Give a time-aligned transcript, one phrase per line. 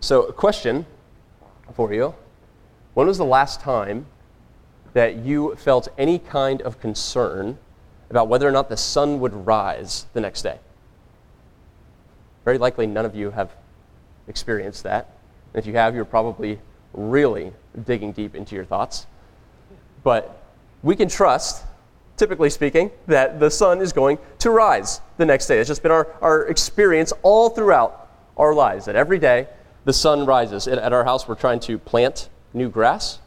[0.00, 0.86] So, a question
[1.74, 2.14] for you
[2.94, 4.06] When was the last time
[4.92, 7.58] that you felt any kind of concern
[8.10, 10.58] about whether or not the sun would rise the next day?
[12.44, 13.50] Very likely none of you have
[14.28, 15.16] experienced that.
[15.52, 16.60] And if you have, you're probably
[16.92, 17.52] really
[17.84, 19.06] digging deep into your thoughts.
[20.02, 20.42] But
[20.82, 21.64] we can trust,
[22.16, 25.58] typically speaking, that the sun is going to rise the next day.
[25.58, 29.48] It's just been our, our experience all throughout our lives that every day
[29.84, 30.66] the sun rises.
[30.66, 33.18] At our house, we're trying to plant new grass.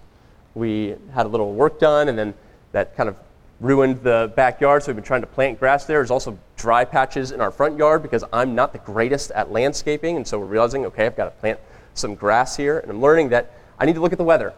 [0.56, 2.34] We had a little work done, and then
[2.72, 3.16] that kind of
[3.60, 5.98] ruined the backyard, so we've been trying to plant grass there.
[5.98, 10.16] There's also dry patches in our front yard because I'm not the greatest at landscaping,
[10.16, 11.60] and so we're realizing, okay, I've got to plant
[11.94, 14.54] some grass here, and I'm learning that I need to look at the weather.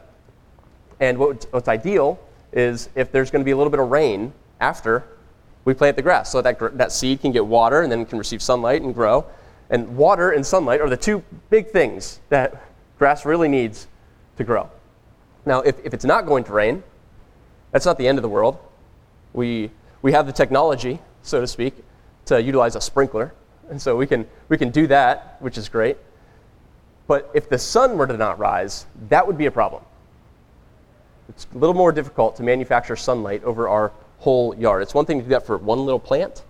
[1.00, 2.20] And what, what's ideal
[2.52, 5.06] is if there's going to be a little bit of rain after
[5.66, 8.42] we plant the grass, so that that seed can get water and then can receive
[8.42, 9.26] sunlight and grow.
[9.70, 12.64] And water and sunlight are the two big things that
[12.98, 13.88] grass really needs
[14.38, 14.70] to grow.
[15.46, 16.84] Now, if, if it's not going to rain,
[17.72, 18.58] that's not the end of the world.
[19.34, 21.76] We, we have the technology, so to speak,
[22.26, 23.34] to utilize a sprinkler.
[23.70, 25.98] And so we can, we can do that, which is great.
[27.08, 29.84] But if the sun were to not rise, that would be a problem.
[31.30, 34.82] It's a little more difficult to manufacture sunlight over our whole yard.
[34.82, 36.44] It's one thing to do that for one little plant,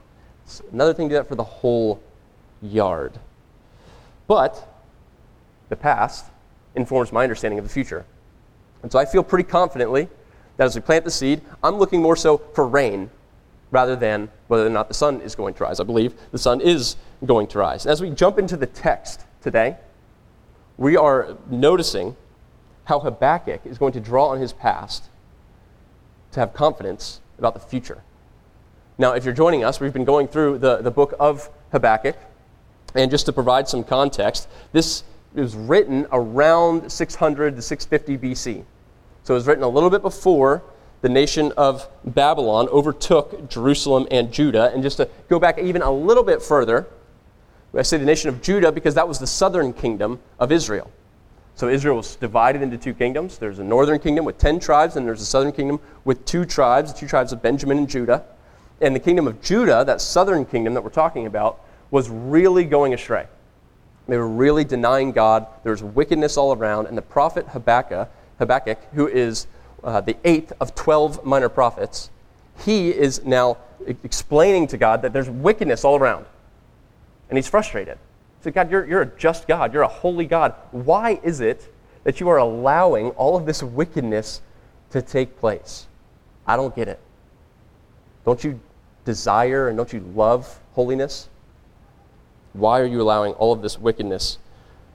[0.45, 2.01] it's another thing to do that for the whole
[2.61, 3.19] yard.
[4.27, 4.67] But
[5.69, 6.25] the past
[6.75, 8.05] informs my understanding of the future.
[8.83, 10.07] And so I feel pretty confidently
[10.57, 13.09] that as we plant the seed, I'm looking more so for rain
[13.71, 15.79] rather than whether or not the sun is going to rise.
[15.79, 17.85] I believe the sun is going to rise.
[17.85, 19.77] As we jump into the text today,
[20.77, 22.15] we are noticing
[22.85, 25.05] how Habakkuk is going to draw on his past
[26.31, 28.01] to have confidence about the future.
[28.97, 32.17] Now, if you're joining us, we've been going through the, the book of Habakkuk.
[32.95, 38.65] And just to provide some context, this was written around 600 to 650 BC.
[39.23, 40.63] So it was written a little bit before
[41.01, 44.71] the nation of Babylon overtook Jerusalem and Judah.
[44.73, 46.87] And just to go back even a little bit further,
[47.77, 50.91] I say the nation of Judah because that was the southern kingdom of Israel.
[51.55, 53.37] So Israel was divided into two kingdoms.
[53.37, 56.93] There's a northern kingdom with 10 tribes, and there's a southern kingdom with two tribes,
[56.93, 58.23] the two tribes of Benjamin and Judah.
[58.81, 61.59] And the kingdom of Judah, that southern kingdom that we're talking about,
[61.91, 63.27] was really going astray.
[64.07, 65.45] They were really denying God.
[65.63, 66.87] There was wickedness all around.
[66.87, 69.47] And the prophet Habakkuk, Habakkuk who is
[69.83, 72.09] uh, the eighth of 12 minor prophets,
[72.65, 73.57] he is now
[74.03, 76.25] explaining to God that there's wickedness all around.
[77.29, 77.97] And he's frustrated.
[78.39, 79.73] He said, God, you're, you're a just God.
[79.73, 80.55] You're a holy God.
[80.71, 81.71] Why is it
[82.03, 84.41] that you are allowing all of this wickedness
[84.91, 85.87] to take place?
[86.47, 86.99] I don't get it.
[88.25, 88.59] Don't you
[89.05, 91.29] desire and don't you love holiness?
[92.53, 94.37] Why are you allowing all of this wickedness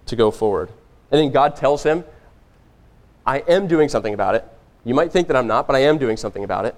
[0.07, 0.71] to go forward?
[1.11, 2.05] And then God tells him,
[3.27, 4.45] I am doing something about it.
[4.85, 6.75] You might think that I'm not, but I am doing something about it.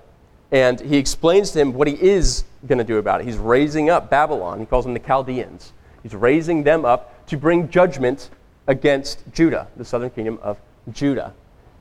[0.53, 3.26] And he explains to him what he is going to do about it.
[3.26, 4.60] He's raising up Babylon.
[4.60, 5.72] He calls them the Chaldeans.
[6.03, 8.31] He's raising them up to bring judgment
[8.69, 10.58] against Judah, the southern kingdom of
[10.93, 11.34] Judah.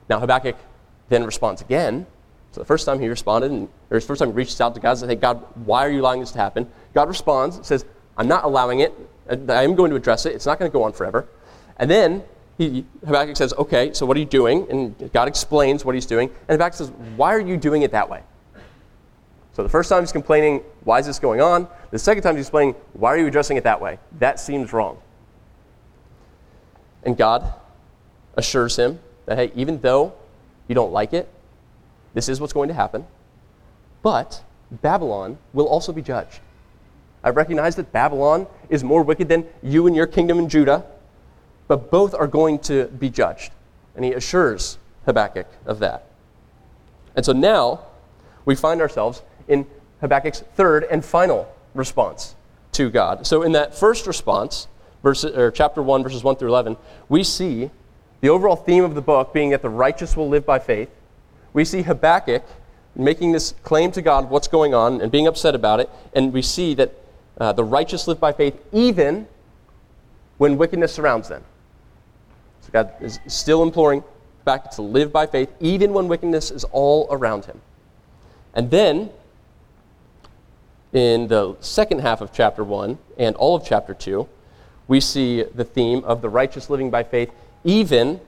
[0.09, 0.55] Now, Habakkuk
[1.09, 2.07] then responds again.
[2.51, 4.81] So the first time he responded, and, or the first time he reaches out to
[4.81, 6.67] God and says, Hey, God, why are you allowing this to happen?
[6.93, 7.85] God responds, says,
[8.17, 8.93] I'm not allowing it.
[9.29, 10.33] I am going to address it.
[10.33, 11.27] It's not going to go on forever.
[11.77, 12.23] And then
[12.57, 14.67] he, Habakkuk says, Okay, so what are you doing?
[14.69, 16.29] And God explains what he's doing.
[16.47, 18.21] And Habakkuk says, Why are you doing it that way?
[19.53, 21.69] So the first time he's complaining, why is this going on?
[21.91, 23.99] The second time he's explaining, why are you addressing it that way?
[24.19, 24.97] That seems wrong.
[27.03, 27.53] And God
[28.35, 30.13] assures him that, hey, even though
[30.67, 31.29] you don't like it,
[32.13, 33.05] this is what's going to happen.
[34.01, 36.39] But Babylon will also be judged.
[37.25, 40.85] I recognize that Babylon is more wicked than you and your kingdom in Judah,
[41.67, 43.51] but both are going to be judged.
[43.95, 46.05] And he assures Habakkuk of that.
[47.15, 47.81] And so now
[48.45, 49.65] we find ourselves in
[50.01, 52.35] Habakkuk's third and final response
[52.73, 53.25] to God.
[53.25, 54.67] So in that first response,
[55.01, 56.77] verse, or chapter 1, verses 1 through 11,
[57.09, 57.71] we see
[58.21, 60.89] the overall theme of the book being that the righteous will live by faith.
[61.53, 62.43] We see Habakkuk
[62.95, 66.31] making this claim to God of what's going on and being upset about it, and
[66.31, 66.93] we see that
[67.39, 69.27] uh, the righteous live by faith even
[70.37, 71.43] when wickedness surrounds them.
[72.61, 74.03] So God is still imploring
[74.39, 77.61] Habakkuk to live by faith even when wickedness is all around him.
[78.53, 79.09] And then
[80.93, 84.27] in the second half of chapter 1 and all of chapter 2,
[84.87, 87.31] we see the theme of the righteous living by faith
[87.63, 88.21] even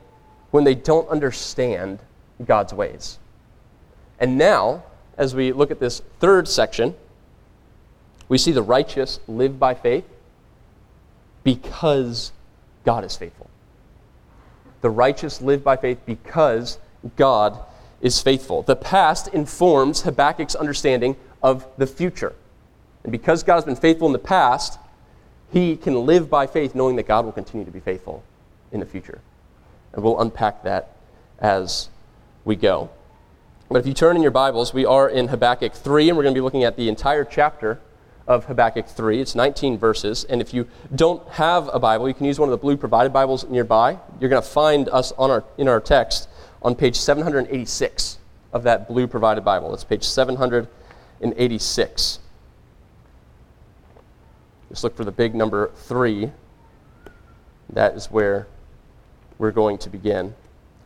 [0.51, 1.99] when they don't understand
[2.43, 3.19] God's ways.
[4.19, 4.83] And now,
[5.17, 6.95] as we look at this third section,
[8.29, 10.05] we see the righteous live by faith
[11.43, 12.31] because
[12.83, 13.49] God is faithful.
[14.81, 16.77] The righteous live by faith because
[17.15, 17.59] God
[18.01, 18.63] is faithful.
[18.63, 22.33] The past informs Habakkuk's understanding of the future.
[23.03, 24.77] And because God has been faithful in the past,
[25.51, 28.23] he can live by faith knowing that God will continue to be faithful
[28.71, 29.21] in the future.
[29.93, 30.97] And we'll unpack that
[31.39, 31.89] as
[32.43, 32.89] we go.
[33.69, 36.35] But if you turn in your Bibles, we are in Habakkuk 3, and we're going
[36.35, 37.79] to be looking at the entire chapter
[38.27, 39.21] of Habakkuk 3.
[39.21, 40.23] It's 19 verses.
[40.25, 43.13] And if you don't have a Bible, you can use one of the blue provided
[43.13, 43.97] Bibles nearby.
[44.19, 46.27] You're going to find us on our, in our text
[46.61, 48.19] on page 786
[48.53, 49.71] of that blue provided Bible.
[49.71, 52.19] That's page 786.
[54.69, 56.31] Just look for the big number 3.
[57.69, 58.47] That is where
[59.37, 60.35] we're going to begin.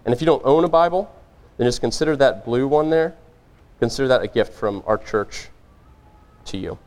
[0.05, 1.13] And if you don't own a Bible,
[1.57, 3.15] then just consider that blue one there.
[3.79, 5.49] Consider that a gift from our church
[6.45, 6.77] to you.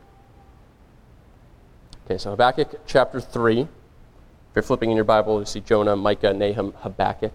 [2.05, 3.61] Okay, so Habakkuk chapter 3.
[3.61, 3.67] If
[4.53, 7.33] you're flipping in your Bible, you see Jonah, Micah, Nahum, Habakkuk.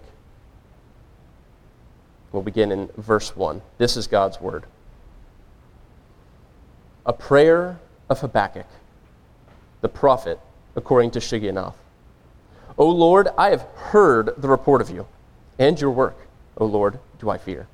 [2.31, 3.63] We'll begin in verse 1.
[3.79, 4.63] This is God's word.
[7.05, 8.67] A prayer of Habakkuk,
[9.81, 10.39] the prophet,
[10.77, 11.75] according to Shigionoth.
[12.79, 15.05] O Lord, I have heard the report of you
[15.59, 16.17] and your work,
[16.59, 17.67] O Lord, do I fear.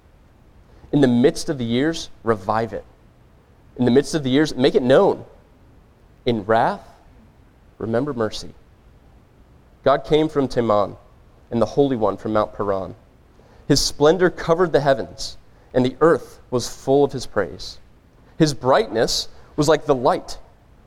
[0.92, 2.86] In the midst of the years, revive it.
[3.76, 5.26] In the midst of the years, make it known.
[6.26, 6.86] In wrath,
[7.78, 8.52] remember mercy.
[9.84, 10.96] God came from Teman,
[11.52, 12.96] and the Holy One from Mount Paran.
[13.68, 15.38] His splendor covered the heavens,
[15.72, 17.78] and the earth was full of his praise.
[18.38, 20.38] His brightness was like the light.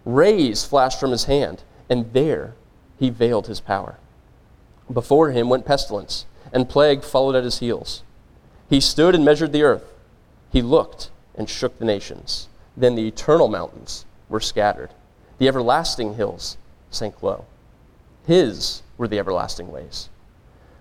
[0.03, 2.53] Rays flashed from his hand, and there
[2.97, 3.97] he veiled his power.
[4.91, 8.03] Before him went pestilence, and plague followed at his heels.
[8.69, 9.93] He stood and measured the earth.
[10.51, 12.49] He looked and shook the nations.
[12.75, 14.89] Then the eternal mountains were scattered.
[15.39, 16.57] The everlasting hills
[16.91, 17.45] sank low.
[18.27, 20.09] His were the everlasting ways.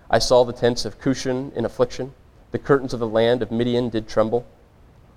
[0.09, 2.13] I saw the tents of Cushan in affliction.
[2.51, 4.45] The curtains of the land of Midian did tremble.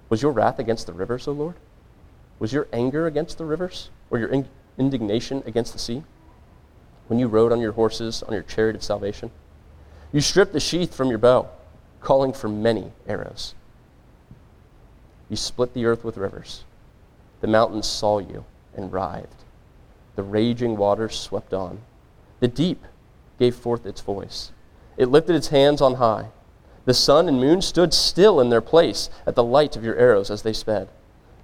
[0.09, 1.57] Was your wrath against the rivers, O Lord?
[2.39, 4.49] Was your anger against the rivers, or your in-
[4.79, 6.05] indignation against the sea?
[7.09, 9.33] When you rode on your horses, on your chariot of salvation?
[10.13, 11.49] You stripped the sheath from your bow,
[12.01, 13.55] calling for many arrows.
[15.29, 16.65] You split the earth with rivers.
[17.41, 18.45] The mountains saw you
[18.77, 19.45] and writhed.
[20.17, 21.81] The raging waters swept on.
[22.41, 22.85] The deep
[23.39, 24.53] gave forth its voice.
[24.97, 26.29] It lifted its hands on high.
[26.85, 30.31] The sun and moon stood still in their place at the light of your arrows
[30.31, 30.89] as they sped,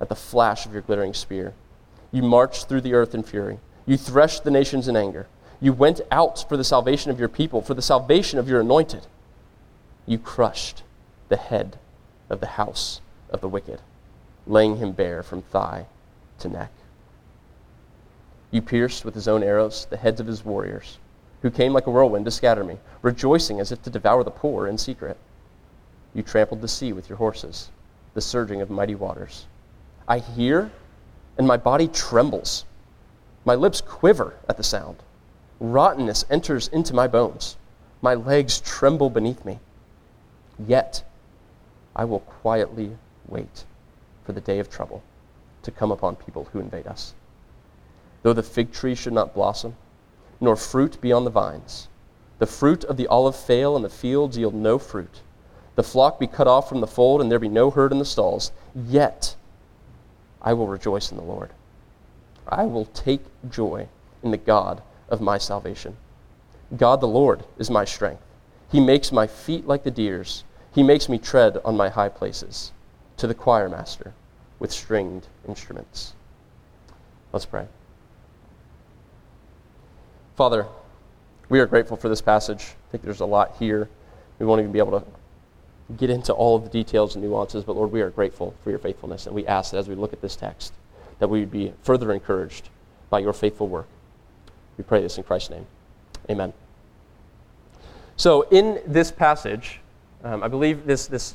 [0.00, 1.54] at the flash of your glittering spear.
[2.10, 3.58] You marched through the earth in fury.
[3.86, 5.28] You threshed the nations in anger.
[5.60, 9.06] You went out for the salvation of your people, for the salvation of your anointed.
[10.06, 10.82] You crushed
[11.28, 11.78] the head
[12.30, 13.00] of the house
[13.30, 13.80] of the wicked,
[14.46, 15.86] laying him bare from thigh
[16.40, 16.72] to neck.
[18.50, 20.98] You pierced with his own arrows the heads of his warriors
[21.42, 24.66] who came like a whirlwind to scatter me, rejoicing as if to devour the poor
[24.66, 25.16] in secret.
[26.14, 27.70] You trampled the sea with your horses,
[28.14, 29.46] the surging of mighty waters.
[30.08, 30.70] I hear,
[31.36, 32.64] and my body trembles.
[33.44, 34.96] My lips quiver at the sound.
[35.60, 37.56] Rottenness enters into my bones.
[38.02, 39.60] My legs tremble beneath me.
[40.66, 41.04] Yet
[41.94, 42.96] I will quietly
[43.28, 43.64] wait
[44.24, 45.02] for the day of trouble
[45.62, 47.14] to come upon people who invade us.
[48.22, 49.76] Though the fig tree should not blossom,
[50.40, 51.88] nor fruit be on the vines.
[52.38, 55.22] The fruit of the olive fail, and the fields yield no fruit.
[55.74, 58.04] The flock be cut off from the fold, and there be no herd in the
[58.04, 58.52] stalls.
[58.74, 59.36] Yet
[60.42, 61.50] I will rejoice in the Lord.
[62.48, 63.88] I will take joy
[64.22, 65.96] in the God of my salvation.
[66.76, 68.22] God the Lord is my strength.
[68.70, 70.44] He makes my feet like the deer's.
[70.74, 72.72] He makes me tread on my high places.
[73.16, 74.14] To the choir master
[74.58, 76.14] with stringed instruments.
[77.32, 77.66] Let's pray.
[80.38, 80.68] Father,
[81.48, 82.60] we are grateful for this passage.
[82.60, 83.88] I think there's a lot here.
[84.38, 85.04] We won't even be able to
[85.96, 88.78] get into all of the details and nuances, but Lord, we are grateful for your
[88.78, 90.74] faithfulness, and we ask that as we look at this text,
[91.18, 92.68] that we would be further encouraged
[93.10, 93.88] by your faithful work.
[94.76, 95.66] We pray this in Christ's name.
[96.30, 96.52] Amen.
[98.16, 99.80] So, in this passage,
[100.22, 101.34] um, I believe this, this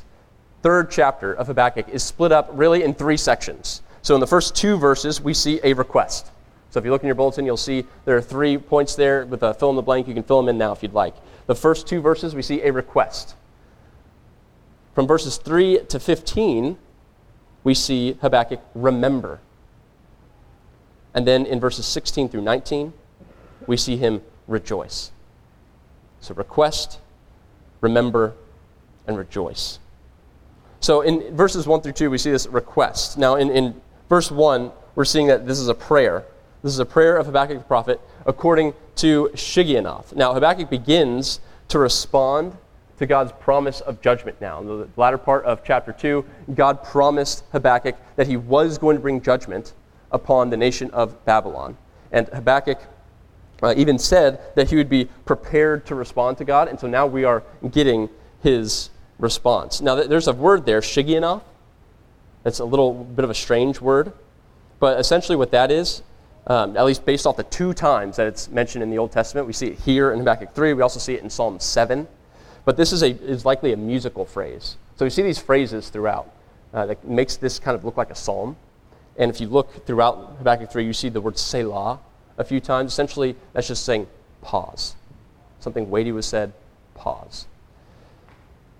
[0.61, 3.81] third chapter of Habakkuk is split up really in three sections.
[4.01, 6.29] So, in the first two verses, we see a request.
[6.73, 9.43] So if you look in your bulletin, you'll see there are three points there with
[9.43, 10.07] a fill in the blank.
[10.07, 11.13] You can fill them in now if you'd like.
[11.45, 13.35] The first two verses, we see a request.
[14.95, 16.79] From verses 3 to 15,
[17.63, 19.39] we see Habakkuk remember.
[21.13, 22.91] And then in verses 16 through 19,
[23.67, 25.11] we see him rejoice.
[26.21, 26.97] So request,
[27.81, 28.33] remember,
[29.05, 29.77] and rejoice.
[30.79, 33.19] So in verses 1 through 2, we see this request.
[33.19, 36.25] Now, in, in verse 1, we're seeing that this is a prayer.
[36.63, 40.15] This is a prayer of Habakkuk the prophet according to Shigionoth.
[40.15, 42.55] Now, Habakkuk begins to respond
[42.99, 44.61] to God's promise of judgment now.
[44.61, 46.23] In the latter part of chapter 2,
[46.55, 49.73] God promised Habakkuk that he was going to bring judgment
[50.09, 51.75] upon the nation of Babylon.
[52.13, 52.79] And Habakkuk
[53.61, 56.69] uh, even said that he would be prepared to respond to God.
[56.69, 58.07] And so now we are getting
[58.41, 58.89] his
[59.19, 59.81] response.
[59.81, 61.41] Now, there's a word there, shigionoth.
[62.43, 64.13] That's a little bit of a strange word.
[64.79, 66.03] But essentially, what that is,
[66.47, 69.47] um, at least based off the two times that it's mentioned in the Old Testament,
[69.47, 70.73] we see it here in Habakkuk 3.
[70.73, 72.07] We also see it in Psalm 7.
[72.65, 74.77] But this is, a, is likely a musical phrase.
[74.95, 76.29] So we see these phrases throughout
[76.73, 78.55] uh, that makes this kind of look like a psalm.
[79.17, 81.99] And if you look throughout Habakkuk 3, you see the word Selah
[82.37, 82.91] a few times.
[82.91, 84.07] Essentially, that's just saying
[84.41, 84.95] pause.
[85.59, 86.51] Something weighty was said,
[86.95, 87.47] pause.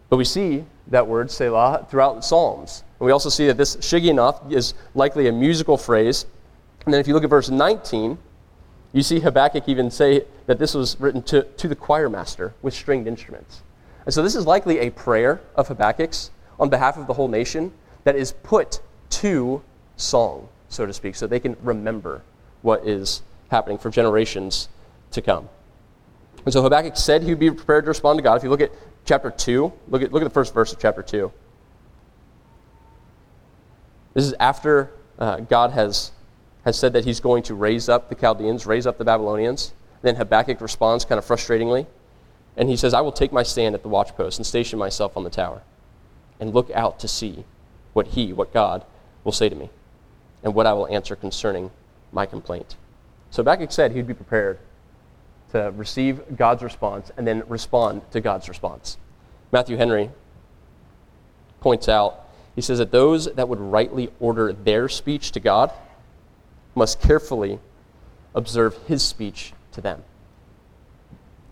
[0.10, 2.84] But we see that word Selah throughout the Psalms.
[3.00, 6.25] And we also see that this Shigionoth is likely a musical phrase.
[6.85, 8.17] And then if you look at verse 19,
[8.91, 12.73] you see Habakkuk even say that this was written to, to the choir master with
[12.73, 13.63] stringed instruments.
[14.05, 17.71] And so this is likely a prayer of Habakkuk's on behalf of the whole nation
[18.03, 19.61] that is put to
[19.95, 22.21] song, so to speak, so they can remember
[22.61, 24.69] what is happening for generations
[25.11, 25.49] to come.
[26.45, 28.35] And so Habakkuk said he would be prepared to respond to God.
[28.35, 28.71] If you look at
[29.05, 31.31] chapter 2, look at, look at the first verse of chapter 2.
[34.13, 36.11] This is after uh, God has,
[36.65, 39.74] has said that he's going to raise up the Chaldeans, raise up the Babylonians.
[40.01, 41.88] Then Habakkuk responds kind of frustratingly.
[42.55, 45.24] And he says, I will take my stand at the watchpost and station myself on
[45.24, 45.62] the tower
[46.39, 47.46] and look out to see
[47.93, 48.86] what he, what God,
[49.24, 49.70] will say to me
[50.43, 51.72] and what I will answer concerning
[52.12, 52.75] my complaint.
[53.32, 54.60] So Habakkuk said he'd be prepared
[55.51, 58.98] to receive God's response and then respond to God's response.
[59.51, 60.10] Matthew Henry
[61.62, 62.20] points out,
[62.55, 65.72] he says that those that would rightly order their speech to God
[66.75, 67.59] must carefully
[68.35, 70.03] observe his speech to them.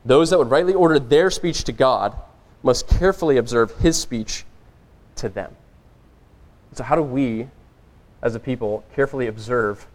[0.03, 2.15] Those that would rightly order their speech to God
[2.63, 4.45] must carefully observe his speech
[5.15, 5.55] to them.
[6.73, 7.47] So, how do we,
[8.21, 9.85] as a people, carefully observe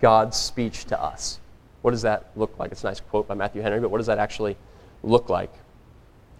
[0.00, 1.40] God's speech to us?
[1.82, 2.72] What does that look like?
[2.72, 4.56] It's a nice quote by Matthew Henry, but what does that actually
[5.02, 5.52] look like?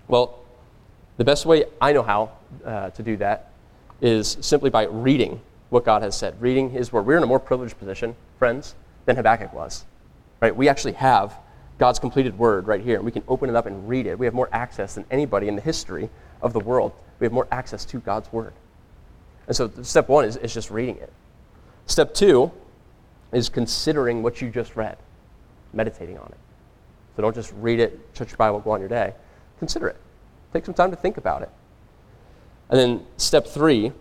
[0.06, 0.38] Well,
[1.16, 2.32] the best way I know how
[2.64, 3.52] uh, to do that
[4.00, 5.40] is simply by reading
[5.70, 7.06] what God has said, reading His Word.
[7.06, 8.74] We're in a more privileged position, friends,
[9.06, 9.84] than Habakkuk was.
[10.40, 10.54] Right?
[10.54, 11.34] We actually have
[11.78, 12.96] God's completed word right here.
[12.96, 14.18] and We can open it up and read it.
[14.18, 16.10] We have more access than anybody in the history
[16.42, 16.92] of the world.
[17.18, 18.52] We have more access to God's word.
[19.46, 21.12] And so step one is, is just reading it.
[21.86, 22.52] Step two
[23.32, 24.98] is considering what you just read,
[25.72, 26.38] meditating on it.
[27.16, 29.14] So don't just read it, shut your Bible, go on your day.
[29.58, 29.96] Consider it.
[30.52, 31.50] Take some time to think about it.
[32.68, 33.92] And then step three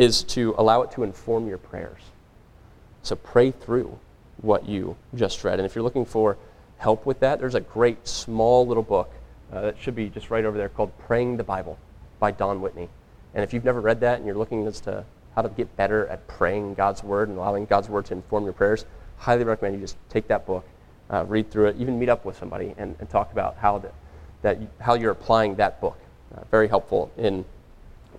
[0.00, 2.00] is to allow it to inform your prayers.
[3.02, 3.98] So pray through
[4.40, 5.58] what you just read.
[5.58, 6.38] And if you're looking for
[6.78, 9.12] help with that, there's a great small little book
[9.52, 11.78] uh, that should be just right over there called Praying the Bible
[12.18, 12.88] by Don Whitney.
[13.34, 15.04] And if you've never read that and you're looking as to
[15.36, 18.54] how to get better at praying God's Word and allowing God's Word to inform your
[18.54, 18.86] prayers,
[19.18, 20.64] highly recommend you just take that book,
[21.10, 23.92] uh, read through it, even meet up with somebody and, and talk about how, the,
[24.40, 25.98] that you, how you're applying that book.
[26.34, 27.44] Uh, very helpful in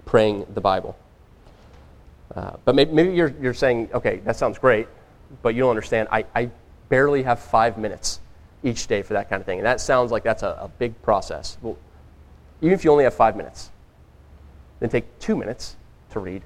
[0.06, 0.96] praying the Bible.
[2.36, 4.88] Uh, but maybe, maybe, you're, you're saying, okay, that sounds great,
[5.42, 6.08] but you don't understand.
[6.12, 6.50] I, I
[6.90, 8.20] barely have five minutes
[8.64, 9.60] each day for that kind of thing.
[9.60, 11.58] And that sounds like that's a, a big process.
[11.62, 11.78] Well,
[12.62, 13.72] even if you only have five minutes,
[14.80, 15.76] then take two minutes
[16.12, 16.44] to read,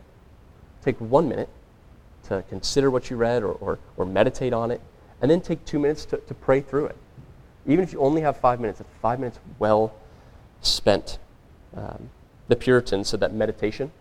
[0.84, 1.50] take one minute
[2.28, 4.82] to consider what you read or, or, or meditate on it,
[5.22, 6.98] and then take two minutes to, to pray through it.
[7.68, 9.94] Even if you only have five minutes, it's five minutes well
[10.62, 11.20] spent.
[11.76, 12.10] Um,
[12.48, 13.92] the Puritans said that meditation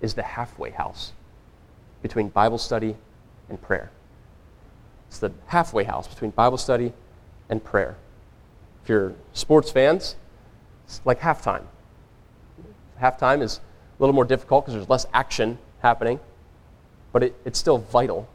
[0.00, 1.12] is the halfway house
[2.02, 2.96] between Bible study
[3.48, 3.90] and prayer.
[5.08, 6.92] It's the halfway house between Bible study
[7.48, 7.96] and prayer.
[8.82, 10.16] If you're sports fans,
[10.86, 11.64] it's like halftime.
[13.00, 16.20] Halftime is a little more difficult because there's less action happening,
[17.12, 18.28] but it, it's still vital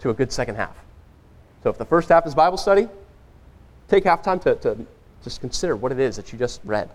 [0.00, 0.76] to a good second half.
[1.62, 2.88] So if the first half is Bible study,
[3.88, 4.86] take halftime to, to
[5.22, 6.90] just consider what it is that you just read,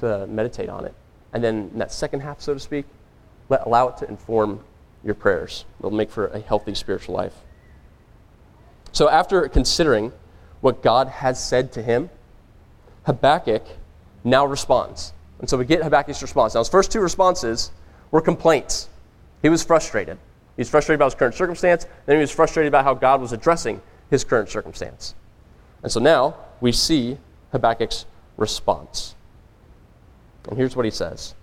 [0.00, 0.94] to meditate on it.
[1.32, 2.86] And then that second half, so to speak,
[3.48, 4.60] let, allow it to inform
[5.04, 5.64] your prayers.
[5.78, 7.34] It'll make for a healthy spiritual life.
[8.92, 10.12] So, after considering
[10.60, 12.10] what God has said to him,
[13.04, 13.62] Habakkuk
[14.24, 15.12] now responds.
[15.38, 16.54] And so we get Habakkuk's response.
[16.54, 17.70] Now, his first two responses
[18.10, 18.88] were complaints.
[19.42, 20.18] He was frustrated.
[20.56, 23.32] He was frustrated about his current circumstance, then he was frustrated about how God was
[23.32, 25.14] addressing his current circumstance.
[25.82, 27.18] And so now we see
[27.52, 29.14] Habakkuk's response.
[30.48, 31.34] And here's what he says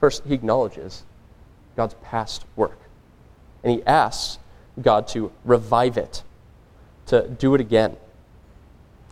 [0.00, 1.04] First, he acknowledges
[1.76, 2.78] God's past work,
[3.62, 4.38] and he asks
[4.80, 6.22] God to revive it
[7.08, 7.96] to do it again.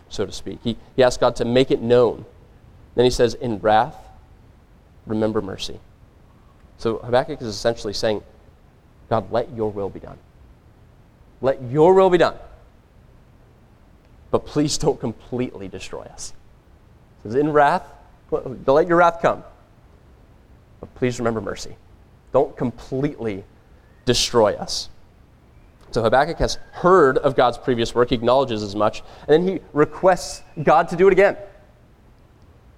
[0.09, 0.59] so to speak.
[0.63, 2.25] He, he asks God to make it known.
[2.95, 3.97] Then he says, In wrath,
[5.05, 5.79] remember mercy.
[6.77, 8.23] So Habakkuk is essentially saying,
[9.09, 10.17] God, let your will be done.
[11.41, 12.35] Let your will be done.
[14.31, 16.33] But please don't completely destroy us.
[17.23, 17.83] He says, In wrath,
[18.31, 19.43] let your wrath come.
[20.79, 21.75] But please remember mercy.
[22.33, 23.43] Don't completely
[24.05, 24.89] destroy us.
[25.91, 29.61] So Habakkuk has heard of God's previous work, he acknowledges as much, and then he
[29.73, 31.37] requests God to do it again.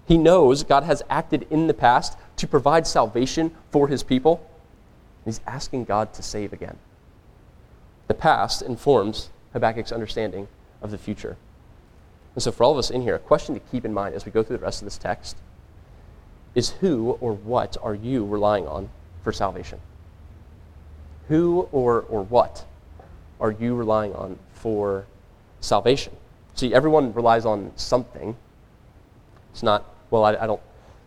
[0.07, 4.45] He knows God has acted in the past to provide salvation for his people.
[5.25, 6.77] He's asking God to save again.
[8.07, 10.47] The past informs Habakkuk's understanding
[10.81, 11.37] of the future.
[12.35, 14.25] And so, for all of us in here, a question to keep in mind as
[14.25, 15.37] we go through the rest of this text
[16.55, 18.89] is who or what are you relying on
[19.23, 19.79] for salvation?
[21.27, 22.65] Who or, or what
[23.39, 25.05] are you relying on for
[25.61, 26.15] salvation?
[26.55, 28.35] See, everyone relies on something.
[29.51, 30.61] It's not, well, I, I don't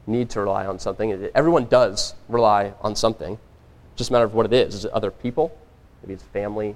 [0.07, 1.31] need to rely on something.
[1.35, 3.35] Everyone does rely on something.
[3.35, 4.75] It's just a matter of what it is.
[4.75, 5.57] Is it other people?
[6.03, 6.75] Maybe it's family,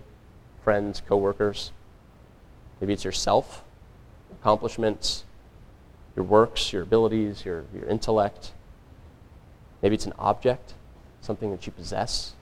[0.62, 1.73] friends, coworkers.
[2.80, 3.64] Maybe it's yourself,
[4.40, 5.25] accomplishments,
[6.14, 8.52] your works, your abilities, your, your intellect.
[9.87, 10.75] Maybe it's an object,
[11.21, 12.33] something that you possess,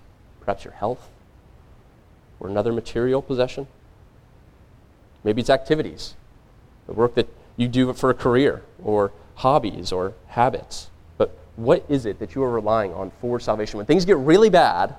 [0.40, 1.10] perhaps your health
[2.40, 3.66] or another material possession.
[5.24, 6.14] Maybe it's activities,
[6.86, 10.88] the work that you do for a career, or hobbies, or habits.
[11.18, 13.76] But what is it that you are relying on for salvation?
[13.76, 14.94] When things get really bad,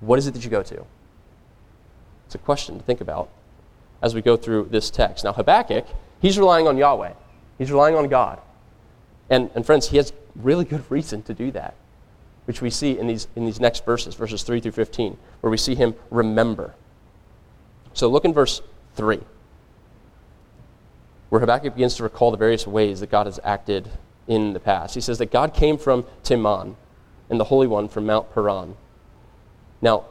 [0.00, 0.84] what is it that you go to?
[2.26, 3.28] It's a question to think about
[4.02, 5.22] as we go through this text.
[5.22, 5.86] Now, Habakkuk,
[6.20, 7.12] he's relying on Yahweh,
[7.58, 8.40] he's relying on God.
[9.30, 11.74] And, and friends, he has really good reason to do that
[12.44, 15.56] which we see in these, in these next verses, verses 3 through 15, where we
[15.56, 16.74] see him remember.
[17.94, 18.60] So look in verse
[18.96, 19.20] 3,
[21.30, 23.90] where Habakkuk begins to recall the various ways that God has acted
[24.26, 24.94] in the past.
[24.94, 26.74] He says that God came from Teman
[27.30, 28.76] and the Holy One from Mount Paran.
[29.80, 30.04] Now,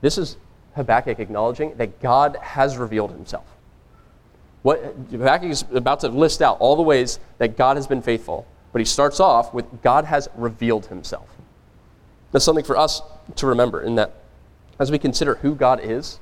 [0.00, 0.36] this is
[0.74, 3.46] Habakkuk acknowledging that God has revealed himself.
[4.64, 8.46] What Habakkuk is about to list out all the ways that God has been faithful,
[8.72, 11.28] but he starts off with God has revealed himself.
[12.32, 13.02] That's something for us
[13.36, 14.14] to remember in that
[14.78, 16.18] as we consider who God is,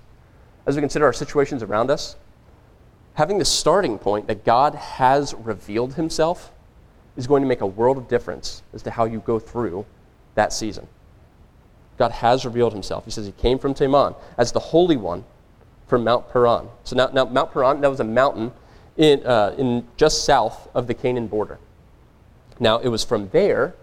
[0.67, 2.17] as we consider our situations around us,
[3.15, 6.51] having the starting point that God has revealed himself
[7.17, 9.87] is going to make a world of difference as to how you go through
[10.35, 10.89] that season.
[11.97, 13.05] God has revealed himself.
[13.05, 15.25] He says he came from Teman as the Holy One
[15.93, 16.69] from Mount Paran.
[16.85, 18.53] So now, now Mount Paran, that was a mountain
[18.97, 21.59] in, uh, in just south of the Canaan border.
[22.59, 23.75] Now, it was from there,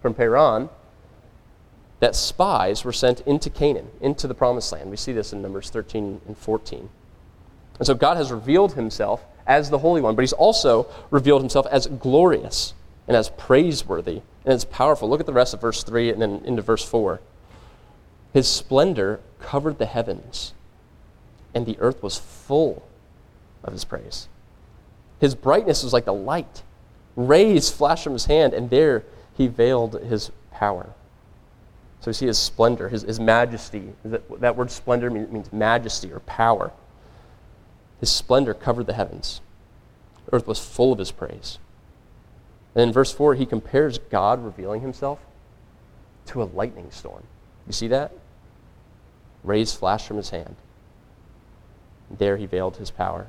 [0.00, 0.68] from Paran,
[1.98, 4.92] that spies were sent into Canaan, into the promised land.
[4.92, 6.88] We see this in Numbers 13 and 14.
[7.78, 11.66] And so God has revealed himself as the Holy One, but he's also revealed himself
[11.68, 12.74] as glorious
[13.08, 15.10] and as praiseworthy and as powerful.
[15.10, 17.20] Look at the rest of verse 3 and then into verse 4.
[18.32, 20.54] His splendor covered the heavens,
[21.54, 22.86] and the earth was full
[23.62, 24.28] of his praise.
[25.20, 26.62] His brightness was like the light.
[27.16, 29.04] Rays flashed from his hand, and there
[29.36, 30.94] he veiled his power.
[32.00, 33.92] So we see his splendor, his, his majesty.
[34.04, 36.72] That, that word splendor means, means majesty or power.
[38.00, 39.42] His splendor covered the heavens.
[40.26, 41.58] The earth was full of his praise.
[42.74, 45.18] And in verse 4, he compares God revealing himself
[46.26, 47.24] to a lightning storm.
[47.66, 48.12] You see that?
[49.44, 50.56] Rays flashed from his hand.
[52.10, 53.26] There he veiled his power.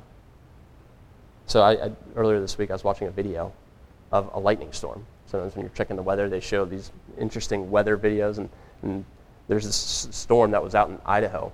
[1.46, 3.52] So I, I, earlier this week, I was watching a video
[4.10, 5.04] of a lightning storm.
[5.26, 8.48] Sometimes when you're checking the weather, they show these interesting weather videos, and,
[8.82, 9.04] and
[9.48, 11.52] there's this storm that was out in Idaho,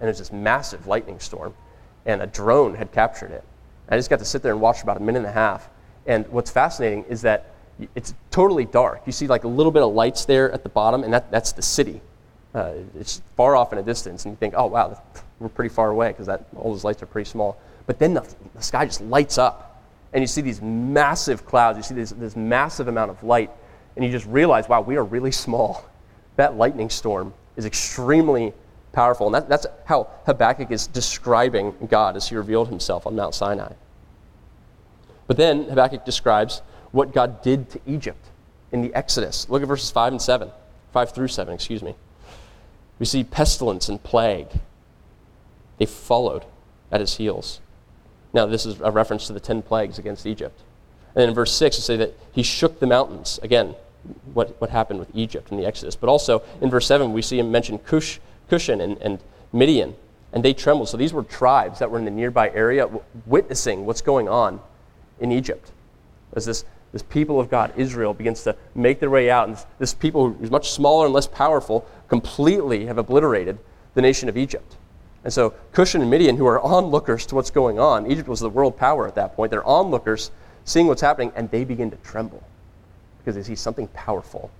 [0.00, 1.54] and it's this massive lightning storm,
[2.04, 3.44] and a drone had captured it.
[3.88, 5.68] I just got to sit there and watch about a minute and a half.
[6.06, 7.52] And what's fascinating is that
[7.94, 9.02] it's totally dark.
[9.06, 11.52] You see like a little bit of lights there at the bottom, and that, that's
[11.52, 12.00] the city.
[12.54, 15.00] Uh, it's far off in a distance, and you think, oh, wow,
[15.38, 17.58] we're pretty far away because all those lights are pretty small.
[17.86, 21.76] But then the, the sky just lights up, and you see these massive clouds.
[21.76, 23.50] You see this, this massive amount of light,
[23.94, 25.84] and you just realize, wow, we are really small.
[26.36, 28.52] That lightning storm is extremely
[28.92, 29.26] powerful.
[29.26, 33.72] And that, that's how Habakkuk is describing God as he revealed himself on Mount Sinai.
[35.26, 38.24] But then Habakkuk describes what God did to Egypt
[38.72, 39.48] in the Exodus.
[39.48, 40.50] Look at verses 5 and 7.
[40.92, 41.94] 5 through 7, excuse me.
[42.98, 44.48] We see pestilence and plague.
[45.78, 46.44] They followed
[46.90, 47.60] at his heels.
[48.32, 50.60] Now, this is a reference to the 10 plagues against Egypt.
[51.14, 53.40] And then in verse 6, it say that he shook the mountains.
[53.42, 53.74] Again,
[54.34, 55.96] what, what happened with Egypt in the Exodus.
[55.96, 59.18] But also in verse 7, we see him mention Cush, Cushan and, and
[59.52, 59.94] Midian
[60.36, 60.90] and they trembled.
[60.90, 62.90] So these were tribes that were in the nearby area
[63.24, 64.60] witnessing what's going on
[65.18, 65.72] in Egypt.
[66.34, 69.66] As this, this people of God, Israel, begins to make their way out, and this,
[69.78, 73.58] this people who's much smaller and less powerful completely have obliterated
[73.94, 74.76] the nation of Egypt.
[75.26, 78.48] And so Cushan and Midian, who are onlookers to what's going on, Egypt was the
[78.48, 79.50] world power at that point.
[79.50, 80.30] They're onlookers
[80.64, 82.44] seeing what's happening, and they begin to tremble
[83.18, 84.52] because they see something powerful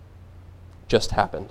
[0.88, 1.50] just happened.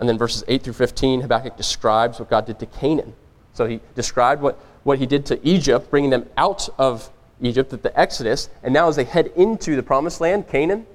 [0.00, 3.12] And then verses 8 through 15, Habakkuk describes what God did to Canaan.
[3.52, 7.10] So he described what, what he did to Egypt, bringing them out of
[7.42, 8.48] Egypt at the Exodus.
[8.62, 10.86] And now, as they head into the promised land, Canaan,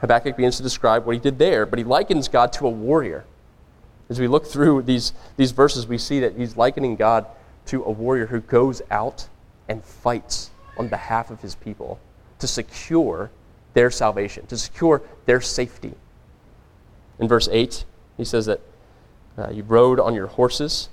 [0.00, 1.64] Habakkuk begins to describe what he did there.
[1.64, 3.24] But he likens God to a warrior.
[4.08, 7.26] As we look through these, these verses, we see that he's likening God
[7.66, 9.28] to a warrior who goes out
[9.68, 12.00] and fights on behalf of his people
[12.38, 13.30] to secure
[13.74, 15.92] their salvation, to secure their safety.
[17.18, 17.84] In verse 8,
[18.16, 18.60] he says that
[19.36, 20.88] uh, you rode on your horses,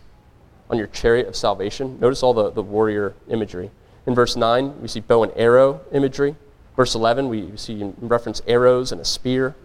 [0.70, 2.00] on your chariot of salvation.
[2.00, 3.72] Notice all the, the warrior imagery.
[4.06, 6.36] In verse 9, we see bow and arrow imagery.
[6.76, 9.56] Verse 11, we see in reference arrows and a spear.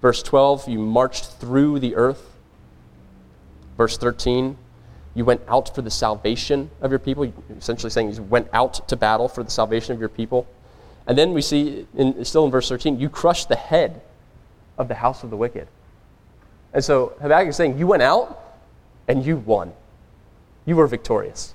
[0.00, 2.29] Verse 12, you marched through the earth.
[3.80, 4.58] Verse 13,
[5.14, 8.94] you went out for the salvation of your people, essentially saying you went out to
[8.94, 10.46] battle for the salvation of your people.
[11.06, 14.02] And then we see, in, still in verse 13, you crushed the head
[14.76, 15.66] of the house of the wicked.
[16.74, 18.58] And so Habakkuk is saying, You went out
[19.08, 19.72] and you won.
[20.66, 21.54] You were victorious.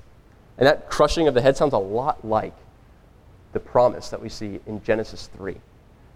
[0.58, 2.56] And that crushing of the head sounds a lot like
[3.54, 5.58] the promise that we see in Genesis 3.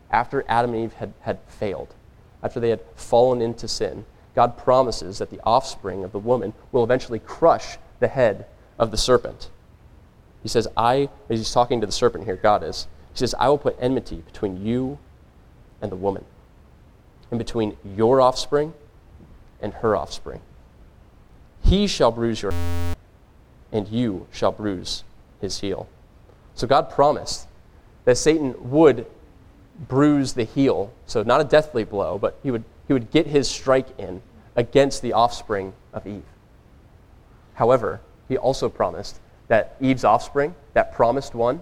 [0.09, 1.93] After Adam and Eve had, had failed,
[2.41, 6.83] after they had fallen into sin, God promises that the offspring of the woman will
[6.83, 8.45] eventually crush the head
[8.77, 9.49] of the serpent.
[10.43, 13.49] He says, I, as he's talking to the serpent here, God is, he says, I
[13.49, 14.97] will put enmity between you
[15.81, 16.25] and the woman,
[17.31, 18.73] and between your offspring
[19.61, 20.41] and her offspring.
[21.63, 22.53] He shall bruise your
[23.71, 25.03] and you shall bruise
[25.41, 25.87] his heel.
[26.55, 27.47] So God promised
[28.05, 29.05] that Satan would
[29.87, 30.91] bruise the heel.
[31.05, 34.19] So not a deathly blow, but he would, he would get his strike in
[34.55, 36.23] against the offspring of Eve.
[37.53, 41.61] However, he also promised that Eve's offspring, that promised one,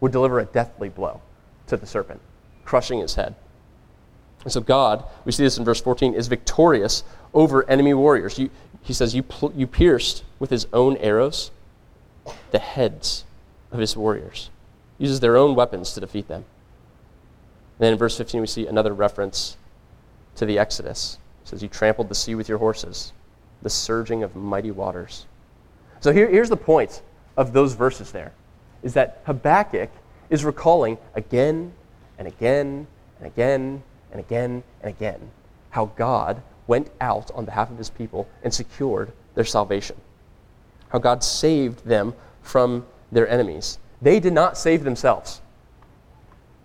[0.00, 1.20] would deliver a deathly blow
[1.66, 2.22] to the serpent,
[2.64, 3.34] crushing his head.
[4.42, 8.38] And so God, we see this in verse 14, is victorious over enemy warriors.
[8.38, 8.48] You,
[8.80, 11.50] he says, you, pl- you pierced with his own arrows
[12.52, 13.24] the heads
[13.70, 14.48] of his warriors.
[14.96, 16.46] uses their own weapons to defeat them.
[17.78, 19.58] And then in verse 15, we see another reference
[20.38, 21.18] to the Exodus.
[21.42, 23.12] It says, You trampled the sea with your horses,
[23.62, 25.26] the surging of mighty waters.
[26.00, 27.02] So here, here's the point
[27.36, 28.32] of those verses there
[28.82, 29.90] is that Habakkuk
[30.30, 31.72] is recalling again
[32.18, 32.86] and again
[33.18, 35.30] and again and again and again
[35.70, 39.96] how God went out on behalf of his people and secured their salvation.
[40.90, 43.78] How God saved them from their enemies.
[44.00, 45.40] They did not save themselves.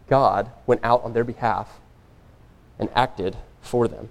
[0.07, 1.79] God went out on their behalf
[2.77, 4.09] and acted for them.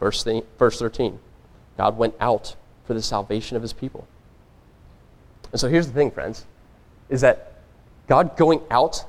[0.00, 1.20] Verse, th- verse 13
[1.76, 4.08] God went out for the salvation of his people.
[5.52, 6.44] And so here's the thing, friends,
[7.08, 7.52] is that
[8.08, 9.04] God going out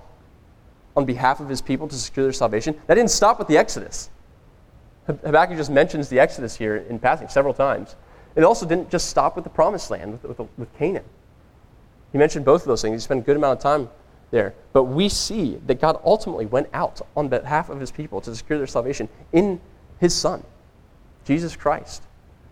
[0.96, 4.10] on behalf of his people to secure their salvation, that didn't stop with the Exodus.
[5.06, 7.96] Habakkuk just mentions the Exodus here in passing several times.
[8.36, 11.06] It also didn't just stop with the promised land, with, with, with Canaan.
[12.12, 13.02] He mentioned both of those things.
[13.02, 13.90] He spent a good amount of time
[14.32, 14.54] there.
[14.74, 18.58] But we see that God ultimately went out on behalf of his people to secure
[18.58, 19.62] their salvation in
[20.00, 20.44] his Son,
[21.26, 22.04] Jesus Christ,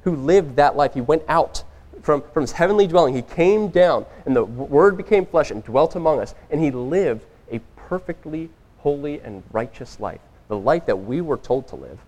[0.04, 0.94] who lived that life.
[0.94, 1.64] He went out
[2.02, 3.16] from, from his heavenly dwelling.
[3.16, 7.26] He came down, and the Word became flesh and dwelt among us, and he lived
[7.52, 12.00] a perfectly holy and righteous life, the life that we were told to live.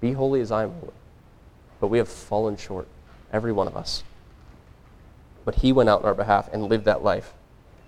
[0.00, 0.92] Be holy as I am holy.
[1.80, 2.86] But we have fallen short,
[3.32, 4.04] every one of us.
[5.44, 7.34] But he went out on our behalf and lived that life.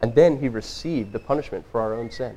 [0.00, 2.36] And then he received the punishment for our own sin,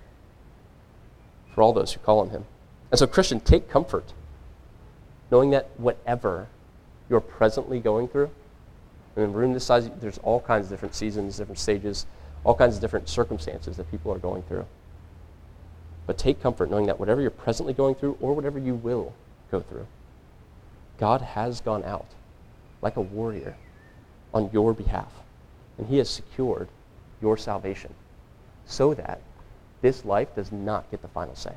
[1.53, 2.45] for all those who call on him.
[2.89, 4.13] And so, Christian, take comfort
[5.31, 6.47] knowing that whatever
[7.09, 8.29] you're presently going through,
[9.15, 12.05] in a room this size, there's all kinds of different seasons, different stages,
[12.43, 14.65] all kinds of different circumstances that people are going through.
[16.07, 19.13] But take comfort knowing that whatever you're presently going through or whatever you will
[19.51, 19.87] go through.
[20.97, 22.07] God has gone out
[22.81, 23.55] like a warrior
[24.33, 25.11] on your behalf,
[25.77, 26.67] and he has secured
[27.21, 27.93] your salvation
[28.65, 29.21] so that
[29.81, 31.53] this life does not get the final say.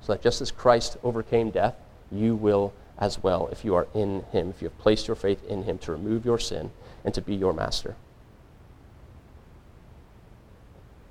[0.00, 1.74] So that just as Christ overcame death,
[2.10, 5.44] you will as well if you are in him, if you have placed your faith
[5.44, 6.70] in him to remove your sin
[7.04, 7.96] and to be your master.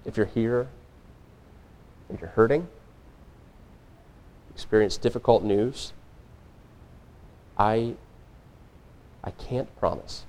[0.06, 0.68] If you're here
[2.10, 2.68] and you're hurting,
[4.54, 5.94] experience difficult news,
[7.58, 7.96] I
[9.24, 10.24] I can't promise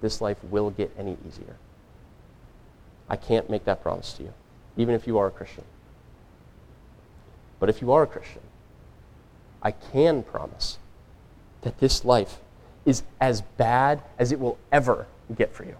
[0.00, 1.56] this life will get any easier.
[3.10, 4.32] I can't make that promise to you,
[4.76, 5.64] even if you are a Christian.
[7.58, 8.40] But if you are a Christian,
[9.62, 10.78] I can promise
[11.62, 12.38] that this life
[12.86, 15.76] is as bad as it will ever get for you.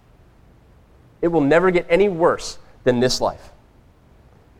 [1.22, 3.50] It will never get any worse than this life.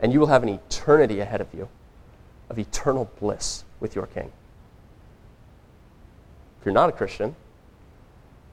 [0.00, 1.68] And you will have an eternity ahead of you
[2.48, 4.33] of eternal bliss with your King.
[6.59, 7.37] If you're not a Christian,